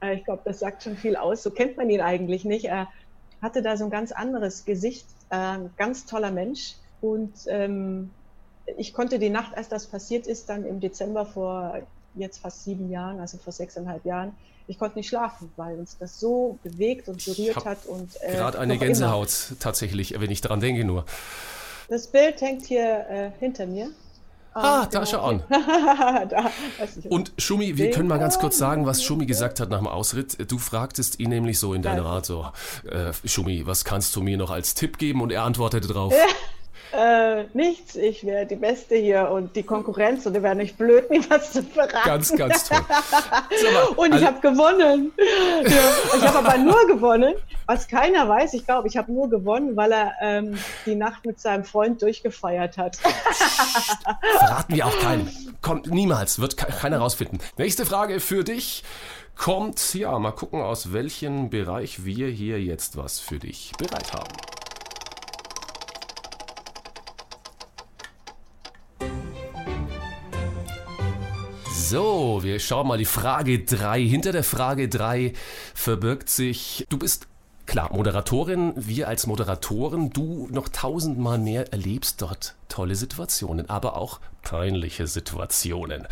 Äh, 0.00 0.16
ich 0.16 0.24
glaube, 0.24 0.42
das 0.44 0.60
sagt 0.60 0.82
schon 0.82 0.96
viel 0.96 1.16
aus. 1.16 1.42
So 1.42 1.50
kennt 1.50 1.76
man 1.76 1.90
ihn 1.90 2.00
eigentlich 2.00 2.44
nicht. 2.44 2.66
Er 2.66 2.88
hatte 3.42 3.62
da 3.62 3.76
so 3.76 3.84
ein 3.84 3.90
ganz 3.90 4.12
anderes 4.12 4.64
Gesicht, 4.64 5.06
äh, 5.30 5.58
ganz 5.76 6.06
toller 6.06 6.30
Mensch. 6.30 6.74
Und 7.00 7.32
ähm, 7.48 8.10
ich 8.76 8.92
konnte 8.92 9.18
die 9.18 9.30
Nacht, 9.30 9.56
als 9.56 9.68
das 9.68 9.86
passiert 9.86 10.26
ist, 10.26 10.48
dann 10.48 10.64
im 10.64 10.78
Dezember 10.78 11.24
vor 11.24 11.80
jetzt 12.14 12.38
fast 12.38 12.64
sieben 12.64 12.90
Jahren, 12.90 13.20
also 13.20 13.38
vor 13.38 13.52
sechseinhalb 13.52 14.04
Jahren, 14.04 14.36
ich 14.70 14.78
konnte 14.78 14.98
nicht 14.98 15.08
schlafen, 15.08 15.50
weil 15.56 15.78
uns 15.78 15.98
das 15.98 16.20
so 16.20 16.58
bewegt 16.62 17.08
und 17.08 17.24
berührt 17.24 17.64
hat. 17.64 17.86
Und, 17.86 18.10
äh, 18.20 18.32
Gerade 18.32 18.58
eine 18.58 18.78
Gänsehaut 18.78 19.28
immer. 19.50 19.58
tatsächlich, 19.58 20.18
wenn 20.18 20.30
ich 20.30 20.40
daran 20.40 20.60
denke 20.60 20.84
nur. 20.84 21.04
Das 21.88 22.06
Bild 22.06 22.40
hängt 22.40 22.66
hier 22.66 23.04
äh, 23.10 23.30
hinter 23.40 23.66
mir. 23.66 23.90
Ah, 24.54 24.82
ah 24.82 24.86
da 24.86 25.04
schau 25.04 25.22
an. 25.22 25.42
da, 25.50 26.50
und 27.08 27.32
Schumi, 27.36 27.76
wir 27.76 27.90
können 27.90 28.08
mal 28.08 28.18
ganz 28.20 28.38
kurz 28.38 28.58
sagen, 28.58 28.86
was 28.86 29.02
Schumi 29.02 29.26
gesagt 29.26 29.58
hat 29.58 29.70
nach 29.70 29.78
dem 29.78 29.88
Ausritt. 29.88 30.50
Du 30.50 30.58
fragtest 30.58 31.18
ihn 31.18 31.30
nämlich 31.30 31.58
so 31.58 31.74
in 31.74 31.82
deiner 31.82 32.06
Art 32.06 32.26
so, 32.26 32.46
äh, 32.88 33.12
Schumi, 33.24 33.66
was 33.66 33.84
kannst 33.84 34.14
du 34.14 34.22
mir 34.22 34.36
noch 34.36 34.50
als 34.50 34.74
Tipp 34.74 34.98
geben? 34.98 35.20
Und 35.20 35.32
er 35.32 35.42
antwortete 35.42 35.88
drauf. 35.88 36.14
Äh, 36.92 37.44
nichts, 37.54 37.94
ich 37.94 38.24
wäre 38.24 38.46
die 38.46 38.56
Beste 38.56 38.96
hier 38.96 39.30
und 39.30 39.54
die 39.54 39.62
Konkurrenz 39.62 40.26
und 40.26 40.34
die 40.34 40.42
wäre 40.42 40.56
nicht 40.56 40.76
blöd, 40.76 41.08
mir 41.08 41.22
was 41.30 41.52
zu 41.52 41.62
verraten. 41.62 42.04
Ganz, 42.04 42.34
ganz 42.34 42.68
toll. 42.68 42.78
und 43.96 44.14
ich 44.14 44.24
habe 44.24 44.40
gewonnen. 44.40 45.12
ja, 45.64 46.16
ich 46.16 46.26
habe 46.26 46.38
aber 46.38 46.58
nur 46.58 46.86
gewonnen, 46.88 47.34
was 47.66 47.86
keiner 47.86 48.28
weiß. 48.28 48.54
Ich 48.54 48.66
glaube, 48.66 48.88
ich 48.88 48.96
habe 48.96 49.12
nur 49.12 49.30
gewonnen, 49.30 49.76
weil 49.76 49.92
er 49.92 50.12
ähm, 50.20 50.58
die 50.84 50.96
Nacht 50.96 51.24
mit 51.24 51.40
seinem 51.40 51.64
Freund 51.64 52.02
durchgefeiert 52.02 52.76
hat. 52.76 52.96
Verraten 54.38 54.74
wir 54.74 54.86
auch 54.86 54.98
keinen. 54.98 55.30
Kommt 55.62 55.86
niemals, 55.86 56.40
wird 56.40 56.56
keiner 56.56 56.98
rausfinden. 56.98 57.38
Nächste 57.56 57.86
Frage 57.86 58.18
für 58.18 58.42
dich 58.42 58.82
kommt, 59.36 59.94
ja, 59.94 60.18
mal 60.18 60.32
gucken, 60.32 60.60
aus 60.60 60.92
welchem 60.92 61.50
Bereich 61.50 62.04
wir 62.04 62.28
hier 62.28 62.60
jetzt 62.60 62.96
was 62.96 63.20
für 63.20 63.38
dich 63.38 63.72
bereit 63.78 64.12
haben. 64.12 64.49
So, 71.90 72.38
wir 72.44 72.60
schauen 72.60 72.86
mal 72.86 72.98
die 72.98 73.04
Frage 73.04 73.64
3. 73.64 74.00
Hinter 74.00 74.30
der 74.30 74.44
Frage 74.44 74.88
3 74.88 75.32
verbirgt 75.74 76.30
sich, 76.30 76.86
du 76.88 76.96
bist 76.96 77.26
klar 77.66 77.92
Moderatorin, 77.92 78.74
wir 78.76 79.08
als 79.08 79.26
Moderatoren, 79.26 80.10
du 80.10 80.46
noch 80.52 80.68
tausendmal 80.68 81.38
mehr 81.38 81.72
erlebst 81.72 82.22
dort 82.22 82.54
tolle 82.68 82.94
Situationen, 82.94 83.68
aber 83.68 83.96
auch 83.96 84.20
peinliche 84.42 85.08
Situationen. 85.08 86.06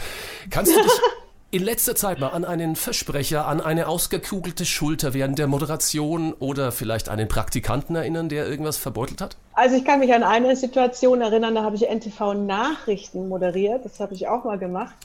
Kannst 0.50 0.74
du 0.74 0.82
dich 0.82 0.90
in 1.52 1.62
letzter 1.62 1.94
Zeit 1.94 2.18
mal 2.18 2.30
an 2.30 2.44
einen 2.44 2.74
Versprecher, 2.74 3.46
an 3.46 3.60
eine 3.60 3.86
ausgekugelte 3.86 4.64
Schulter 4.64 5.14
während 5.14 5.38
der 5.38 5.46
Moderation 5.46 6.32
oder 6.32 6.72
vielleicht 6.72 7.08
einen 7.08 7.28
Praktikanten 7.28 7.94
erinnern, 7.94 8.28
der 8.28 8.48
irgendwas 8.48 8.78
verbeutelt 8.78 9.20
hat? 9.20 9.36
Also 9.52 9.76
ich 9.76 9.84
kann 9.84 10.00
mich 10.00 10.12
an 10.12 10.24
eine 10.24 10.56
Situation 10.56 11.20
erinnern, 11.20 11.54
da 11.54 11.62
habe 11.62 11.76
ich 11.76 11.88
NTV 11.88 12.34
Nachrichten 12.34 13.28
moderiert, 13.28 13.84
das 13.84 14.00
habe 14.00 14.14
ich 14.14 14.26
auch 14.26 14.42
mal 14.42 14.58
gemacht. 14.58 14.96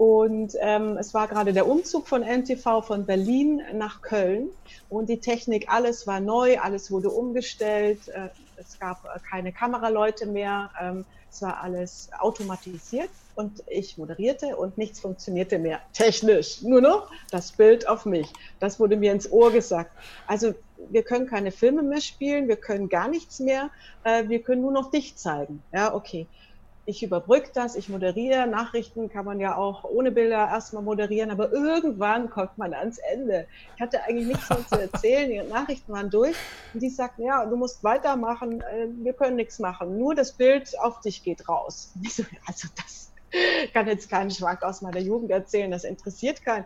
Und 0.00 0.56
ähm, 0.60 0.96
es 0.96 1.12
war 1.12 1.28
gerade 1.28 1.52
der 1.52 1.68
Umzug 1.68 2.08
von 2.08 2.22
NTV 2.22 2.80
von 2.80 3.04
Berlin 3.04 3.60
nach 3.74 4.00
Köln. 4.00 4.48
Und 4.88 5.10
die 5.10 5.20
Technik, 5.20 5.70
alles 5.70 6.06
war 6.06 6.20
neu, 6.20 6.58
alles 6.58 6.90
wurde 6.90 7.10
umgestellt. 7.10 8.08
Äh, 8.08 8.30
es 8.56 8.78
gab 8.78 9.04
äh, 9.04 9.18
keine 9.28 9.52
Kameraleute 9.52 10.24
mehr. 10.24 10.70
Ähm, 10.80 11.04
es 11.30 11.42
war 11.42 11.62
alles 11.62 12.08
automatisiert 12.18 13.10
und 13.34 13.62
ich 13.66 13.98
moderierte 13.98 14.56
und 14.56 14.78
nichts 14.78 15.00
funktionierte 15.00 15.58
mehr 15.58 15.80
technisch. 15.92 16.62
Nur 16.62 16.80
noch 16.80 17.10
das 17.30 17.52
Bild 17.52 17.86
auf 17.86 18.06
mich. 18.06 18.32
Das 18.58 18.80
wurde 18.80 18.96
mir 18.96 19.12
ins 19.12 19.30
Ohr 19.30 19.52
gesagt. 19.52 19.90
Also 20.26 20.54
wir 20.88 21.02
können 21.02 21.26
keine 21.26 21.52
Filme 21.52 21.82
mehr 21.82 22.00
spielen, 22.00 22.48
wir 22.48 22.56
können 22.56 22.88
gar 22.88 23.08
nichts 23.08 23.38
mehr, 23.38 23.68
äh, 24.04 24.26
wir 24.28 24.40
können 24.40 24.62
nur 24.62 24.72
noch 24.72 24.90
dich 24.90 25.16
zeigen. 25.16 25.62
Ja, 25.74 25.92
okay 25.94 26.26
ich 26.90 27.04
überbrücke 27.04 27.50
das, 27.54 27.76
ich 27.76 27.88
moderiere. 27.88 28.46
Nachrichten 28.48 29.08
kann 29.08 29.24
man 29.24 29.38
ja 29.38 29.56
auch 29.56 29.84
ohne 29.84 30.10
Bilder 30.10 30.48
erstmal 30.48 30.82
moderieren, 30.82 31.30
aber 31.30 31.52
irgendwann 31.52 32.28
kommt 32.28 32.58
man 32.58 32.74
ans 32.74 32.98
Ende. 32.98 33.46
Ich 33.76 33.80
hatte 33.80 34.02
eigentlich 34.02 34.26
nichts 34.26 34.50
mehr 34.50 34.66
zu 34.66 34.80
erzählen, 34.80 35.30
die 35.30 35.50
Nachrichten 35.50 35.92
waren 35.92 36.10
durch 36.10 36.36
und 36.74 36.82
die 36.82 36.90
sagten, 36.90 37.22
ja, 37.22 37.46
du 37.46 37.56
musst 37.56 37.84
weitermachen, 37.84 38.60
äh, 38.60 38.88
wir 39.02 39.12
können 39.12 39.36
nichts 39.36 39.60
machen, 39.60 39.98
nur 39.98 40.16
das 40.16 40.32
Bild 40.32 40.78
auf 40.80 41.00
dich 41.00 41.22
geht 41.22 41.48
raus. 41.48 41.92
So, 42.10 42.24
also 42.44 42.66
das 42.74 43.12
kann 43.72 43.86
jetzt 43.86 44.10
keinen 44.10 44.32
Schwank 44.32 44.64
aus 44.64 44.82
meiner 44.82 44.98
Jugend 44.98 45.30
erzählen, 45.30 45.70
das 45.70 45.84
interessiert 45.84 46.42
keinen. 46.44 46.64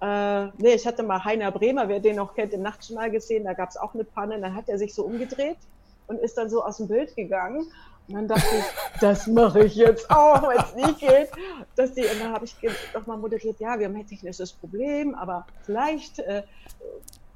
Äh, 0.00 0.46
nee, 0.56 0.72
ich 0.72 0.86
hatte 0.86 1.02
mal 1.02 1.22
Heiner 1.22 1.52
Bremer, 1.52 1.86
wer 1.88 2.00
den 2.00 2.16
noch 2.16 2.34
kennt, 2.34 2.54
im 2.54 2.62
Nachtjournal 2.62 3.10
gesehen, 3.10 3.44
da 3.44 3.52
gab 3.52 3.68
es 3.68 3.76
auch 3.76 3.92
eine 3.92 4.04
Panne, 4.04 4.40
dann 4.40 4.54
hat 4.54 4.70
er 4.70 4.78
sich 4.78 4.94
so 4.94 5.04
umgedreht 5.04 5.58
und 6.06 6.18
ist 6.18 6.38
dann 6.38 6.48
so 6.48 6.64
aus 6.64 6.78
dem 6.78 6.88
Bild 6.88 7.14
gegangen 7.14 7.70
und 8.10 8.16
dann 8.16 8.28
dachte 8.28 8.56
ich, 8.58 9.00
das 9.00 9.28
mache 9.28 9.64
ich 9.64 9.76
jetzt 9.76 10.10
auch, 10.10 10.42
wenn 10.42 10.58
es 10.58 10.74
nicht 10.74 10.98
geht. 11.08 11.28
Dass 11.76 11.94
die, 11.94 12.02
und 12.02 12.20
dann 12.20 12.32
habe 12.32 12.44
ich 12.44 12.56
nochmal 12.92 13.18
moderiert, 13.18 13.60
ja, 13.60 13.78
wir 13.78 13.86
haben 13.86 13.94
ein 13.94 14.06
technisches 14.06 14.52
Problem, 14.52 15.14
aber 15.14 15.46
vielleicht 15.62 16.18
äh, 16.18 16.42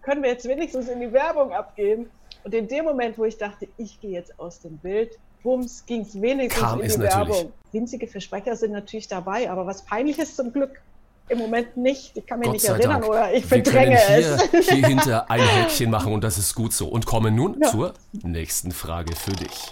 können 0.03 0.23
wir 0.23 0.31
jetzt 0.31 0.49
wenigstens 0.49 0.89
in 0.89 1.01
die 1.01 1.13
Werbung 1.13 1.53
abgeben. 1.53 2.11
Und 2.43 2.55
in 2.55 2.67
dem 2.67 2.85
Moment, 2.85 3.17
wo 3.17 3.25
ich 3.25 3.39
dachte, 3.39 3.69
ich 3.79 4.01
gehe 4.01 4.11
jetzt 4.11 4.39
aus 4.39 4.61
dem 4.61 4.77
Bild, 4.79 5.17
bums, 5.45 5.87
ging 5.87 6.03
es 6.03 6.21
wenigstens 6.21 6.63
Kam 6.63 6.81
in 6.81 6.91
die 6.91 6.99
Werbung. 6.99 7.53
Winzige 7.71 8.09
Versprecher 8.09 8.57
sind 8.57 8.73
natürlich 8.73 9.07
dabei, 9.07 9.49
aber 9.49 9.67
was 9.67 9.85
peinlich 9.85 10.19
ist 10.19 10.37
zum 10.37 10.53
Glück 10.53 10.83
im 11.29 11.39
Moment 11.39 11.77
nicht. 11.77 12.17
Ich 12.17 12.27
kann 12.27 12.41
mich 12.41 12.51
nicht 12.51 12.65
erinnern 12.65 13.01
Dank. 13.01 13.09
oder 13.09 13.33
ich 13.33 13.47
verdränge 13.47 13.97
hier, 13.97 14.39
es. 14.53 14.69
hier 14.69 14.87
hinter 14.87 15.31
ein 15.31 15.41
Häkchen 15.63 15.91
machen 15.91 16.13
und 16.13 16.25
das 16.25 16.37
ist 16.37 16.55
gut 16.55 16.73
so. 16.73 16.89
Und 16.89 17.07
kommen 17.07 17.35
nun 17.35 17.59
ja. 17.63 17.71
zur 17.71 17.95
nächsten 18.23 18.73
Frage 18.73 19.15
für 19.17 19.33
dich. 19.33 19.71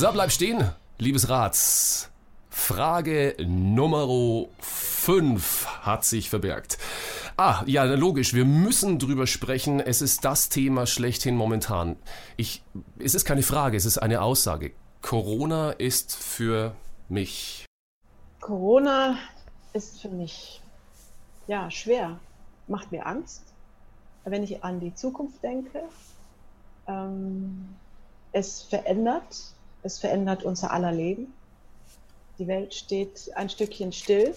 So, 0.00 0.10
bleib 0.12 0.32
stehen, 0.32 0.64
liebes 0.96 1.28
Rats. 1.28 2.08
Frage 2.48 3.36
Nummer 3.46 4.46
5 4.60 5.66
hat 5.82 6.06
sich 6.06 6.30
verbergt. 6.30 6.78
Ah, 7.36 7.62
ja, 7.66 7.84
logisch, 7.84 8.32
wir 8.32 8.46
müssen 8.46 8.98
drüber 8.98 9.26
sprechen. 9.26 9.78
Es 9.78 10.00
ist 10.00 10.24
das 10.24 10.48
Thema 10.48 10.86
schlechthin 10.86 11.36
momentan. 11.36 11.96
Ich, 12.38 12.62
es 12.98 13.14
ist 13.14 13.26
keine 13.26 13.42
Frage, 13.42 13.76
es 13.76 13.84
ist 13.84 13.98
eine 13.98 14.22
Aussage. 14.22 14.72
Corona 15.02 15.72
ist 15.72 16.16
für 16.16 16.74
mich. 17.10 17.66
Corona 18.40 19.18
ist 19.74 20.00
für 20.00 20.08
mich, 20.08 20.62
ja, 21.46 21.70
schwer. 21.70 22.18
Macht 22.68 22.90
mir 22.90 23.04
Angst, 23.04 23.42
wenn 24.24 24.44
ich 24.44 24.64
an 24.64 24.80
die 24.80 24.94
Zukunft 24.94 25.42
denke. 25.42 25.82
Ähm, 26.88 27.68
es 28.32 28.62
verändert 28.62 29.52
es 29.82 29.98
verändert 29.98 30.44
unser 30.44 30.72
aller 30.72 30.92
Leben. 30.92 31.32
Die 32.38 32.46
Welt 32.46 32.74
steht 32.74 33.30
ein 33.34 33.50
Stückchen 33.50 33.92
still. 33.92 34.34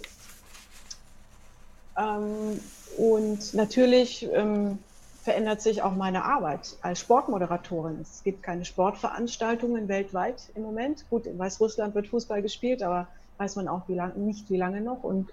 Ähm, 1.98 2.60
und 2.98 3.54
natürlich 3.54 4.28
ähm, 4.32 4.80
verändert 5.24 5.62
sich 5.62 5.82
auch 5.82 5.96
meine 5.96 6.26
Arbeit 6.26 6.76
als 6.82 7.00
Sportmoderatorin. 7.00 8.00
Es 8.02 8.24
gibt 8.24 8.44
keine 8.44 8.66
Sportveranstaltungen 8.66 9.88
weltweit 9.88 10.50
im 10.56 10.64
Moment. 10.64 11.10
Gut, 11.10 11.26
in 11.26 11.40
Weißrussland 11.40 11.96
wird 11.96 12.08
Fußball 12.08 12.42
gespielt, 12.42 12.84
aber 12.84 13.08
weiß 13.38 13.56
man 13.56 13.68
auch 13.68 13.88
wie 13.88 13.96
lang, 13.96 14.26
nicht, 14.26 14.50
wie 14.50 14.58
lange 14.58 14.82
noch 14.82 15.04
und 15.04 15.30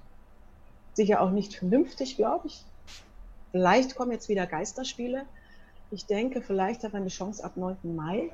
sicher 0.94 1.20
auch 1.20 1.30
nicht 1.30 1.54
vernünftig, 1.54 2.16
glaube 2.16 2.46
ich. 2.46 2.64
Vielleicht 3.50 3.96
kommen 3.96 4.12
jetzt 4.12 4.28
wieder 4.28 4.46
Geisterspiele. 4.46 5.22
Ich 5.90 6.06
denke, 6.06 6.40
vielleicht 6.40 6.84
hat 6.84 6.92
man 6.92 7.02
eine 7.02 7.10
Chance 7.10 7.42
ab 7.42 7.56
9. 7.56 7.76
Mai. 7.96 8.30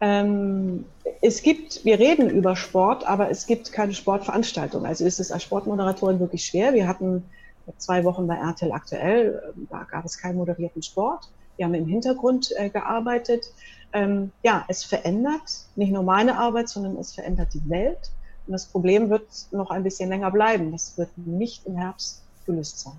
Ähm, 0.00 0.84
es 1.20 1.42
gibt, 1.42 1.84
wir 1.84 1.98
reden 1.98 2.28
über 2.30 2.56
Sport, 2.56 3.06
aber 3.06 3.30
es 3.30 3.46
gibt 3.46 3.72
keine 3.72 3.94
Sportveranstaltung. 3.94 4.84
Also 4.84 5.04
ist 5.04 5.20
es 5.20 5.32
als 5.32 5.42
Sportmoderatorin 5.42 6.20
wirklich 6.20 6.44
schwer. 6.44 6.74
Wir 6.74 6.86
hatten 6.86 7.24
zwei 7.78 8.04
Wochen 8.04 8.26
bei 8.26 8.36
RTL 8.36 8.72
aktuell, 8.72 9.42
ähm, 9.56 9.66
da 9.70 9.84
gab 9.84 10.04
es 10.04 10.18
keinen 10.18 10.36
moderierten 10.36 10.82
Sport. 10.82 11.30
Wir 11.56 11.66
haben 11.66 11.74
im 11.74 11.86
Hintergrund 11.86 12.52
äh, 12.56 12.68
gearbeitet. 12.68 13.52
Ähm, 13.92 14.32
ja, 14.42 14.64
es 14.68 14.82
verändert 14.84 15.66
nicht 15.76 15.92
nur 15.92 16.02
meine 16.02 16.36
Arbeit, 16.36 16.68
sondern 16.68 16.96
es 16.96 17.14
verändert 17.14 17.54
die 17.54 17.68
Welt. 17.70 18.10
Und 18.46 18.52
das 18.52 18.66
Problem 18.66 19.08
wird 19.08 19.28
noch 19.52 19.70
ein 19.70 19.82
bisschen 19.82 20.08
länger 20.08 20.30
bleiben. 20.30 20.72
Das 20.72 20.98
wird 20.98 21.16
nicht 21.16 21.64
im 21.66 21.76
Herbst 21.76 22.22
gelöst 22.44 22.80
sein. 22.80 22.94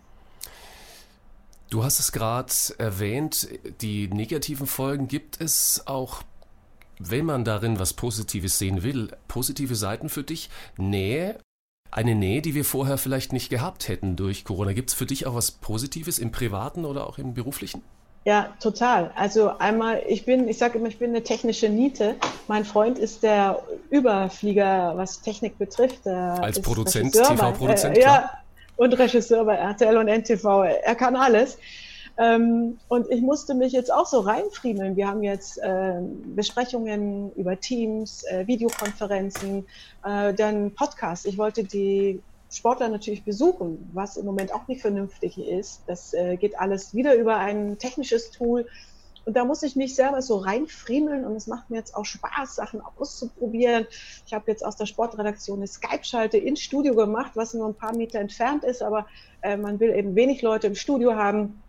Du 1.70 1.84
hast 1.84 2.00
es 2.00 2.12
gerade 2.12 2.54
erwähnt, 2.78 3.50
die 3.82 4.08
negativen 4.08 4.68
Folgen 4.68 5.08
gibt 5.08 5.42
es 5.42 5.84
auch 5.86 6.24
wenn 7.00 7.26
man 7.26 7.44
darin 7.44 7.80
was 7.80 7.94
Positives 7.94 8.58
sehen 8.58 8.84
will, 8.84 9.10
positive 9.28 9.76
Seiten 9.76 10.10
für 10.10 10.24
dich, 10.24 10.50
Nähe, 10.78 11.38
eine 11.92 12.16
Nähe, 12.16 12.42
die 12.42 12.56
wir 12.56 12.66
vorher 12.66 12.98
vielleicht 12.98 13.32
nicht 13.32 13.50
gehabt 13.50 13.88
hätten 13.88 14.16
durch 14.16 14.44
Corona. 14.44 14.74
Gibt 14.74 14.90
es 14.90 14.96
für 14.96 15.06
dich 15.06 15.26
auch 15.28 15.36
was 15.36 15.52
Positives 15.52 16.20
im 16.20 16.32
privaten 16.32 16.86
oder 16.86 17.08
auch 17.08 17.18
im 17.18 17.34
beruflichen? 17.34 17.84
Ja, 18.26 18.50
total. 18.60 19.12
Also 19.16 19.56
einmal, 19.60 20.02
ich 20.08 20.26
bin, 20.26 20.48
ich 20.48 20.58
sage 20.58 20.80
immer, 20.80 20.88
ich 20.88 20.98
bin 20.98 21.12
eine 21.12 21.22
technische 21.22 21.70
Niete. 21.70 22.16
Mein 22.48 22.66
Freund 22.66 22.98
ist 22.98 23.22
der 23.22 23.62
Überflieger, 23.92 24.94
was 24.96 25.22
Technik 25.22 25.60
betrifft. 25.60 26.08
Als 26.08 26.60
Produzent, 26.60 27.14
TV-Produzent? 27.14 27.98
Äh, 27.98 28.02
ja, 28.02 28.32
und 28.78 28.98
Regisseur 28.98 29.46
bei 29.46 29.56
RTL 29.56 29.96
und 29.98 30.08
NTV. 30.08 30.64
Er 30.64 30.96
kann 30.96 31.16
alles. 31.16 31.60
Ähm, 32.17 32.78
und 32.88 33.10
ich 33.10 33.21
musste 33.21 33.54
mich 33.54 33.73
jetzt 33.73 33.91
auch 33.91 34.06
so 34.06 34.21
reinfriemeln. 34.21 34.95
Wir 34.95 35.08
haben 35.08 35.23
jetzt 35.23 35.58
äh, 35.58 36.01
Besprechungen 36.36 37.32
über 37.34 37.60
Teams, 37.60 38.23
äh, 38.23 38.47
Videokonferenzen, 38.47 39.65
äh, 40.06 40.34
dann 40.34 40.73
Podcasts. 40.73 41.25
Ich 41.25 41.38
wollte 41.38 41.63
die 41.63 42.21
Sportler 42.49 42.88
natürlich 42.88 43.23
besuchen, 43.23 43.89
was 43.93 44.15
im 44.15 44.25
Moment 44.25 44.54
auch 44.54 44.67
nicht 44.67 44.82
vernünftig 44.82 45.38
ist. 45.38 45.82
Das 45.88 46.13
äh, 46.13 46.38
geht 46.38 46.58
alles 46.58 46.93
wieder 46.93 47.15
über 47.15 47.38
ein 47.38 47.78
technisches 47.80 48.32
Tool. 48.32 48.65
Und 49.25 49.36
da 49.36 49.43
muss 49.43 49.63
ich 49.63 49.75
mich 49.75 49.95
selber 49.95 50.21
so 50.21 50.38
reinfriemeln 50.38 51.25
und 51.25 51.36
es 51.36 51.47
macht 51.47 51.71
mir 51.71 51.78
jetzt 51.78 51.95
auch 51.95 52.06
Spaß, 52.06 52.56
Sachen 52.56 52.80
auszuprobieren. 52.80 53.88
Ich 54.25 54.34
habe 54.34 54.51
jetzt 54.51 54.63
aus 54.63 54.75
der 54.75 54.86
Sportredaktion 54.86 55.58
eine 55.58 55.67
Skype-Schalte 55.67 56.38
ins 56.38 56.62
Studio 56.62 56.95
gemacht, 56.95 57.32
was 57.34 57.56
nur 57.56 57.67
ein 57.67 57.73
paar 57.73 57.95
Meter 57.95 58.19
entfernt 58.19 58.63
ist, 58.63 58.84
aber 58.84 59.08
äh, 59.41 59.58
man 59.58 59.80
will 59.80 59.95
eben 59.95 60.15
wenig 60.15 60.43
Leute 60.43 60.67
im 60.67 60.75
Studio 60.75 61.15
haben 61.15 61.60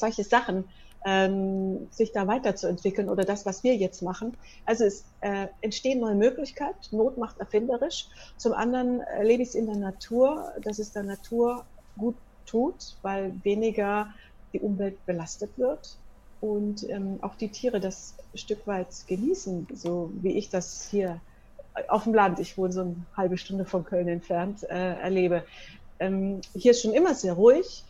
solche 0.00 0.24
Sachen, 0.24 0.64
ähm, 1.04 1.88
sich 1.90 2.12
da 2.12 2.26
weiterzuentwickeln 2.26 3.08
oder 3.08 3.24
das, 3.24 3.46
was 3.46 3.64
wir 3.64 3.74
jetzt 3.74 4.02
machen. 4.02 4.36
Also 4.66 4.84
es 4.84 5.04
äh, 5.20 5.46
entstehen 5.62 6.00
neue 6.00 6.14
Möglichkeiten, 6.14 6.96
Not 6.96 7.16
macht 7.16 7.38
erfinderisch. 7.38 8.08
Zum 8.36 8.52
anderen 8.52 9.00
erlebe 9.00 9.42
ich 9.42 9.50
es 9.50 9.54
in 9.54 9.66
der 9.66 9.76
Natur, 9.76 10.52
dass 10.62 10.78
es 10.78 10.92
der 10.92 11.04
Natur 11.04 11.64
gut 11.96 12.16
tut, 12.46 12.96
weil 13.02 13.32
weniger 13.44 14.12
die 14.52 14.60
Umwelt 14.60 15.04
belastet 15.06 15.50
wird 15.56 15.96
und 16.40 16.88
ähm, 16.88 17.18
auch 17.22 17.34
die 17.34 17.48
Tiere 17.48 17.80
das 17.80 18.14
Stück 18.34 18.66
weit 18.66 18.88
genießen, 19.06 19.68
so 19.74 20.10
wie 20.20 20.36
ich 20.36 20.50
das 20.50 20.88
hier 20.90 21.20
auf 21.88 22.04
dem 22.04 22.14
Land, 22.14 22.40
ich 22.40 22.58
wohne 22.58 22.72
so 22.72 22.80
eine 22.80 22.96
halbe 23.16 23.38
Stunde 23.38 23.64
von 23.64 23.84
Köln 23.84 24.08
entfernt, 24.08 24.64
äh, 24.64 24.94
erlebe. 25.00 25.44
Ähm, 25.98 26.40
hier 26.54 26.72
ist 26.72 26.82
schon 26.82 26.92
immer 26.92 27.14
sehr 27.14 27.34
ruhig, 27.34 27.84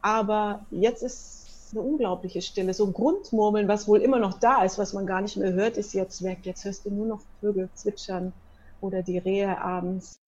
aber 0.00 0.64
jetzt 0.70 1.02
ist 1.02 1.47
eine 1.72 1.82
unglaubliche 1.82 2.42
Stille. 2.42 2.74
So 2.74 2.86
ein 2.86 2.92
Grundmurmeln, 2.92 3.68
was 3.68 3.88
wohl 3.88 4.00
immer 4.00 4.18
noch 4.18 4.38
da 4.38 4.64
ist, 4.64 4.78
was 4.78 4.92
man 4.92 5.06
gar 5.06 5.20
nicht 5.20 5.36
mehr 5.36 5.52
hört, 5.52 5.76
ist 5.76 5.94
jetzt 5.94 6.22
weg. 6.22 6.40
Jetzt 6.42 6.64
hörst 6.64 6.84
du 6.84 6.90
nur 6.90 7.06
noch 7.06 7.22
Vögel 7.40 7.68
zwitschern 7.74 8.32
oder 8.80 9.02
die 9.02 9.18
Rehe 9.18 9.60
abends. 9.60 10.20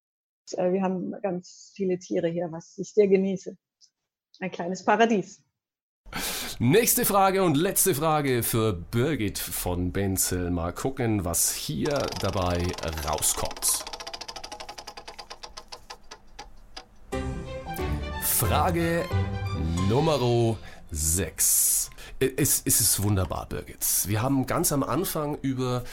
Äh, 0.53 0.73
wir 0.73 0.83
haben 0.83 1.15
ganz 1.23 1.73
viele 1.75 1.99
Tiere 1.99 2.29
hier, 2.29 2.51
was 2.51 2.77
ich 2.79 2.93
sehr 2.93 3.09
genieße. 3.09 3.57
Ein 4.41 4.51
kleines 4.51 4.85
Paradies. 4.85 5.43
Nächste 6.59 7.05
Frage 7.05 7.43
und 7.43 7.57
letzte 7.57 7.95
Frage 7.95 8.43
für 8.43 8.73
Birgit 8.73 9.39
von 9.39 9.93
Benzel. 9.93 10.51
Mal 10.51 10.73
gucken, 10.73 11.25
was 11.25 11.55
hier 11.55 12.07
dabei 12.21 12.67
rauskommt. 13.07 13.85
Frage 18.23 19.05
Nummer 19.89 20.57
6. 20.91 21.91
Es, 22.19 22.63
es 22.65 22.81
ist 22.81 23.03
wunderbar, 23.03 23.47
Birgit. 23.47 23.85
Wir 24.07 24.23
haben 24.23 24.47
ganz 24.47 24.73
am 24.73 24.83
Anfang 24.83 25.37
über 25.43 25.85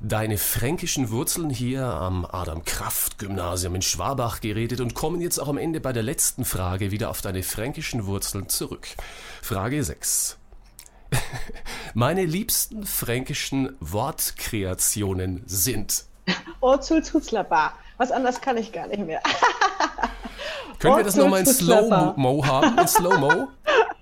deine 0.00 0.38
fränkischen 0.38 1.10
Wurzeln 1.10 1.50
hier 1.50 1.84
am 1.84 2.24
Adam-Kraft-Gymnasium 2.24 3.74
in 3.74 3.82
Schwabach 3.82 4.40
geredet 4.40 4.80
und 4.80 4.94
kommen 4.94 5.20
jetzt 5.20 5.38
auch 5.38 5.48
am 5.48 5.58
Ende 5.58 5.80
bei 5.80 5.92
der 5.92 6.02
letzten 6.02 6.44
Frage 6.44 6.90
wieder 6.90 7.10
auf 7.10 7.20
deine 7.20 7.42
fränkischen 7.42 8.06
Wurzeln 8.06 8.48
zurück. 8.48 8.88
Frage 9.42 9.82
6. 9.82 10.36
Meine 11.94 12.24
liebsten 12.24 12.86
fränkischen 12.86 13.76
Wortkreationen 13.80 15.42
sind. 15.46 16.04
Orzul 16.60 17.02
Zuzlaba. 17.02 17.72
Was 17.96 18.12
anderes 18.12 18.40
kann 18.40 18.56
ich 18.56 18.72
gar 18.72 18.86
nicht 18.86 19.04
mehr. 19.04 19.22
Können 20.78 20.96
wir 20.96 21.04
das 21.04 21.16
nochmal 21.16 21.40
in 21.40 21.46
Slow-Mo 21.46 22.46
haben? 22.46 22.78
In 22.78 22.88
Slow-Mo? 22.88 23.48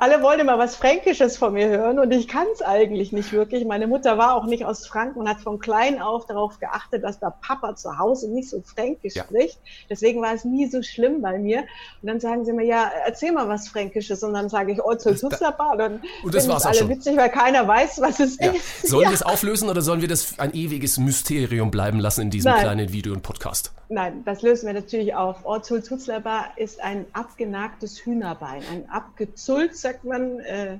alle 0.00 0.22
wollen 0.22 0.38
immer 0.38 0.58
was 0.58 0.76
Fränkisches 0.76 1.36
von 1.36 1.52
mir 1.54 1.68
hören 1.68 1.98
und 1.98 2.12
ich 2.12 2.28
kann 2.28 2.46
es 2.52 2.62
eigentlich 2.62 3.12
nicht 3.12 3.32
wirklich. 3.32 3.64
Meine 3.64 3.88
Mutter 3.88 4.16
war 4.16 4.34
auch 4.34 4.46
nicht 4.46 4.64
aus 4.64 4.86
Franken 4.86 5.18
und 5.18 5.28
hat 5.28 5.40
von 5.40 5.58
klein 5.58 6.00
auf 6.00 6.26
darauf 6.26 6.60
geachtet, 6.60 7.02
dass 7.02 7.18
der 7.18 7.34
Papa 7.40 7.74
zu 7.74 7.98
Hause 7.98 8.30
nicht 8.30 8.48
so 8.48 8.62
fränkisch 8.62 9.16
ja. 9.16 9.24
spricht. 9.24 9.58
Deswegen 9.90 10.22
war 10.22 10.32
es 10.34 10.44
nie 10.44 10.66
so 10.66 10.82
schlimm 10.82 11.20
bei 11.20 11.38
mir. 11.38 11.60
Und 12.02 12.08
dann 12.08 12.20
sagen 12.20 12.44
sie 12.44 12.52
mir, 12.52 12.64
ja, 12.64 12.90
erzähl 13.06 13.32
mal 13.32 13.48
was 13.48 13.68
Fränkisches. 13.68 14.22
Und 14.22 14.34
dann 14.34 14.48
sage 14.48 14.72
ich, 14.72 14.82
oh, 14.82 14.94
zu 14.94 15.14
Tutzlapa. 15.14 15.76
Dann 15.76 16.00
und 16.22 16.34
das 16.34 16.48
war's 16.48 16.64
alle 16.64 16.78
schon. 16.78 16.88
witzig, 16.88 17.16
weil 17.16 17.30
keiner 17.30 17.66
weiß, 17.66 18.00
was 18.00 18.20
es 18.20 18.38
ja. 18.38 18.52
ist. 18.52 18.86
Sollen 18.86 19.04
ja. 19.04 19.10
wir 19.10 19.14
es 19.14 19.22
auflösen 19.22 19.68
oder 19.68 19.82
sollen 19.82 20.00
wir 20.00 20.08
das 20.08 20.38
ein 20.38 20.54
ewiges 20.54 20.98
Mysterium 20.98 21.70
bleiben 21.70 21.98
lassen 21.98 22.22
in 22.22 22.30
diesem 22.30 22.52
Nein. 22.52 22.62
kleinen 22.62 22.92
Video 22.92 23.12
und 23.12 23.22
Podcast? 23.22 23.72
Nein, 23.90 24.22
das 24.24 24.42
lösen 24.42 24.66
wir 24.66 24.74
natürlich 24.74 25.14
auf. 25.14 25.44
Orzul 25.44 25.82
Tutzlapa 25.82 26.46
ist 26.56 26.80
ein 26.82 27.06
abgenagtes 27.14 28.04
Hühnerbein, 28.04 28.62
ein 28.70 28.88
abgezullt, 28.90 29.76
sagt 29.88 30.04
man 30.04 30.40
äh, 30.40 30.78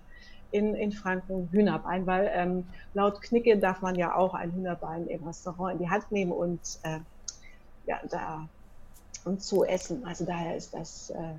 in, 0.50 0.74
in 0.74 0.92
Franken, 0.92 1.48
Hühnerbein, 1.50 2.06
weil 2.06 2.30
ähm, 2.34 2.66
laut 2.92 3.20
Knicke 3.22 3.58
darf 3.58 3.80
man 3.80 3.94
ja 3.94 4.14
auch 4.14 4.34
ein 4.34 4.52
Hühnerbein 4.52 5.06
im 5.06 5.24
Restaurant 5.24 5.72
in 5.72 5.78
die 5.78 5.90
Hand 5.90 6.10
nehmen 6.10 6.32
und 6.32 6.60
äh, 6.82 7.00
ja, 7.86 8.00
da 8.10 8.48
und 9.24 9.42
zu 9.42 9.64
essen. 9.64 10.04
Also 10.04 10.24
daher 10.24 10.56
ist 10.56 10.74
das 10.74 11.10
äh, 11.10 11.34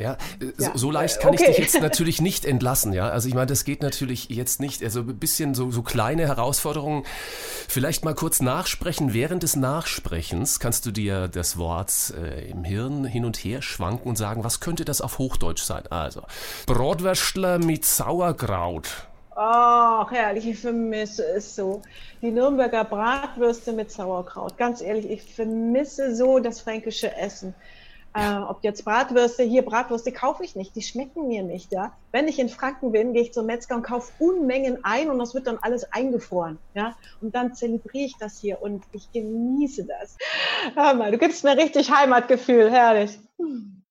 ja, 0.00 0.16
ja, 0.58 0.70
so, 0.74 0.90
leicht 0.90 1.20
kann 1.20 1.34
okay. 1.34 1.44
ich 1.50 1.56
dich 1.56 1.58
jetzt 1.58 1.80
natürlich 1.80 2.20
nicht 2.20 2.44
entlassen, 2.44 2.92
ja. 2.92 3.08
Also 3.08 3.28
ich 3.28 3.34
meine, 3.34 3.46
das 3.46 3.64
geht 3.64 3.82
natürlich 3.82 4.28
jetzt 4.28 4.60
nicht. 4.60 4.82
Also 4.82 5.00
ein 5.00 5.18
bisschen 5.18 5.54
so, 5.54 5.70
so 5.70 5.82
kleine 5.82 6.26
Herausforderungen. 6.26 7.04
Vielleicht 7.68 8.04
mal 8.04 8.14
kurz 8.14 8.40
nachsprechen. 8.40 9.14
Während 9.14 9.42
des 9.42 9.56
Nachsprechens 9.56 10.60
kannst 10.60 10.86
du 10.86 10.90
dir 10.90 11.28
das 11.28 11.58
Wort 11.58 12.14
äh, 12.16 12.50
im 12.50 12.64
Hirn 12.64 13.04
hin 13.04 13.24
und 13.24 13.36
her 13.36 13.62
schwanken 13.62 14.08
und 14.08 14.16
sagen, 14.16 14.44
was 14.44 14.60
könnte 14.60 14.84
das 14.84 15.00
auf 15.00 15.18
Hochdeutsch 15.18 15.62
sein? 15.62 15.84
Also, 15.90 16.22
Bratwürstler 16.66 17.58
mit 17.58 17.84
Sauerkraut. 17.84 19.08
Ach, 19.40 20.10
herrlich, 20.10 20.48
ich 20.48 20.58
vermisse 20.58 21.24
es 21.24 21.54
so. 21.54 21.82
Die 22.22 22.32
Nürnberger 22.32 22.82
Bratwürste 22.82 23.72
mit 23.72 23.92
Sauerkraut. 23.92 24.58
Ganz 24.58 24.80
ehrlich, 24.80 25.08
ich 25.08 25.22
vermisse 25.22 26.16
so 26.16 26.40
das 26.40 26.60
fränkische 26.60 27.14
Essen. 27.16 27.54
Äh, 28.14 28.38
ob 28.38 28.64
jetzt 28.64 28.84
Bratwürste, 28.84 29.42
hier 29.42 29.62
Bratwürste 29.62 30.12
kaufe 30.12 30.44
ich 30.44 30.56
nicht, 30.56 30.74
die 30.74 30.82
schmecken 30.82 31.28
mir 31.28 31.42
nicht. 31.42 31.72
Ja? 31.72 31.92
Wenn 32.10 32.26
ich 32.26 32.38
in 32.38 32.48
Franken 32.48 32.92
bin, 32.92 33.12
gehe 33.12 33.22
ich 33.22 33.32
zum 33.32 33.46
Metzger 33.46 33.76
und 33.76 33.82
kaufe 33.82 34.12
Unmengen 34.18 34.78
ein 34.84 35.10
und 35.10 35.18
das 35.18 35.34
wird 35.34 35.46
dann 35.46 35.58
alles 35.60 35.92
eingefroren. 35.92 36.58
Ja? 36.74 36.96
Und 37.20 37.34
dann 37.34 37.54
zelebriere 37.54 38.06
ich 38.06 38.16
das 38.18 38.38
hier 38.38 38.62
und 38.62 38.82
ich 38.92 39.12
genieße 39.12 39.84
das. 39.84 40.16
Hör 40.74 40.94
mal, 40.94 41.12
du 41.12 41.18
gibst 41.18 41.44
mir 41.44 41.56
richtig 41.56 41.90
Heimatgefühl, 41.90 42.70
herrlich. 42.70 43.18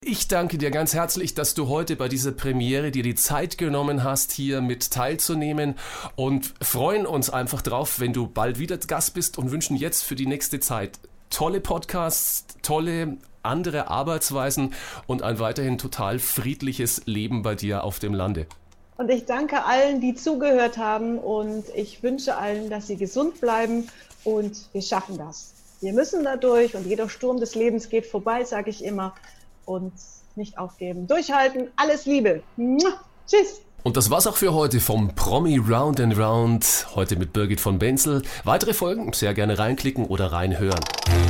Ich 0.03 0.27
danke 0.27 0.57
dir 0.57 0.71
ganz 0.71 0.93
herzlich, 0.93 1.33
dass 1.33 1.53
du 1.53 1.67
heute 1.67 1.95
bei 1.95 2.07
dieser 2.07 2.31
Premiere 2.31 2.91
dir 2.91 3.03
die 3.03 3.15
Zeit 3.15 3.57
genommen 3.57 4.03
hast, 4.03 4.31
hier 4.31 4.61
mit 4.61 4.91
teilzunehmen 4.91 5.75
und 6.15 6.53
freuen 6.61 7.05
uns 7.05 7.29
einfach 7.29 7.61
drauf, 7.61 7.99
wenn 7.99 8.13
du 8.13 8.27
bald 8.27 8.59
wieder 8.59 8.77
Gast 8.77 9.13
bist 9.13 9.37
und 9.37 9.51
wünschen 9.51 9.75
jetzt 9.75 10.03
für 10.03 10.15
die 10.15 10.27
nächste 10.27 10.59
Zeit 10.59 10.99
tolle 11.29 11.61
Podcasts, 11.61 12.45
tolle 12.61 13.17
andere 13.47 13.89
Arbeitsweisen 13.89 14.73
und 15.07 15.23
ein 15.23 15.39
weiterhin 15.39 15.77
total 15.77 16.19
friedliches 16.19 17.01
Leben 17.05 17.41
bei 17.41 17.55
dir 17.55 17.83
auf 17.83 17.99
dem 17.99 18.13
Lande. 18.13 18.45
Und 18.97 19.09
ich 19.09 19.25
danke 19.25 19.63
allen, 19.65 20.01
die 20.01 20.15
zugehört 20.15 20.77
haben 20.77 21.19
und 21.19 21.65
ich 21.75 22.01
wünsche 22.03 22.37
allen, 22.37 22.69
dass 22.69 22.87
sie 22.87 22.97
gesund 22.97 23.41
bleiben 23.41 23.87
und 24.23 24.69
wir 24.73 24.81
schaffen 24.81 25.17
das. 25.17 25.53
Wir 25.81 25.93
müssen 25.93 26.23
da 26.23 26.35
durch 26.35 26.75
und 26.75 26.87
jeder 26.87 27.07
Sturm 27.07 27.39
des 27.39 27.55
Lebens 27.55 27.89
geht 27.89 28.05
vorbei, 28.05 28.43
sage 28.43 28.69
ich 28.69 28.83
immer. 28.83 29.13
Und 29.65 29.93
nicht 30.37 30.57
aufgeben. 30.57 31.07
Durchhalten. 31.07 31.69
Alles 31.75 32.05
Liebe. 32.05 32.43
Tschüss. 33.27 33.61
Und 33.83 33.95
das 33.95 34.09
war's 34.09 34.27
auch 34.27 34.35
für 34.35 34.53
heute 34.53 34.79
vom 34.81 35.15
Promi 35.15 35.57
Round 35.57 36.01
and 36.01 36.17
Round. 36.17 36.87
Heute 36.95 37.15
mit 37.15 37.31
Birgit 37.31 37.61
von 37.61 37.79
Benzel. 37.79 38.21
Weitere 38.43 38.73
Folgen 38.73 39.13
sehr 39.13 39.33
gerne 39.33 39.57
reinklicken 39.57 40.05
oder 40.05 40.31
reinhören. 40.31 40.79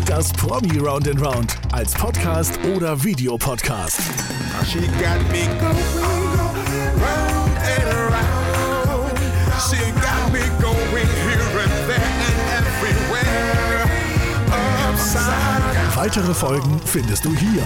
Das 0.07 0.33
Promi 0.33 0.79
Round 0.79 1.07
and 1.07 1.21
Round 1.21 1.55
als 1.71 1.93
Podcast 1.93 2.57
oder 2.75 3.03
Videopodcast. 3.03 3.99
She 4.65 4.79
got 4.79 5.19
me 5.31 5.45
going 5.59 5.77
round 6.99 7.57
and 7.59 7.93
round. 8.11 9.19
She 9.69 9.77
got 10.01 10.31
me 10.33 10.39
going 10.59 11.05
here 11.27 11.61
and 11.61 11.87
there 11.87 12.01
and 12.57 12.65
everywhere. 12.65 13.87
Upside 14.89 15.95
Weitere 15.95 16.33
Folgen 16.33 16.79
findest 16.85 17.25
du 17.25 17.35
hier. 17.35 17.63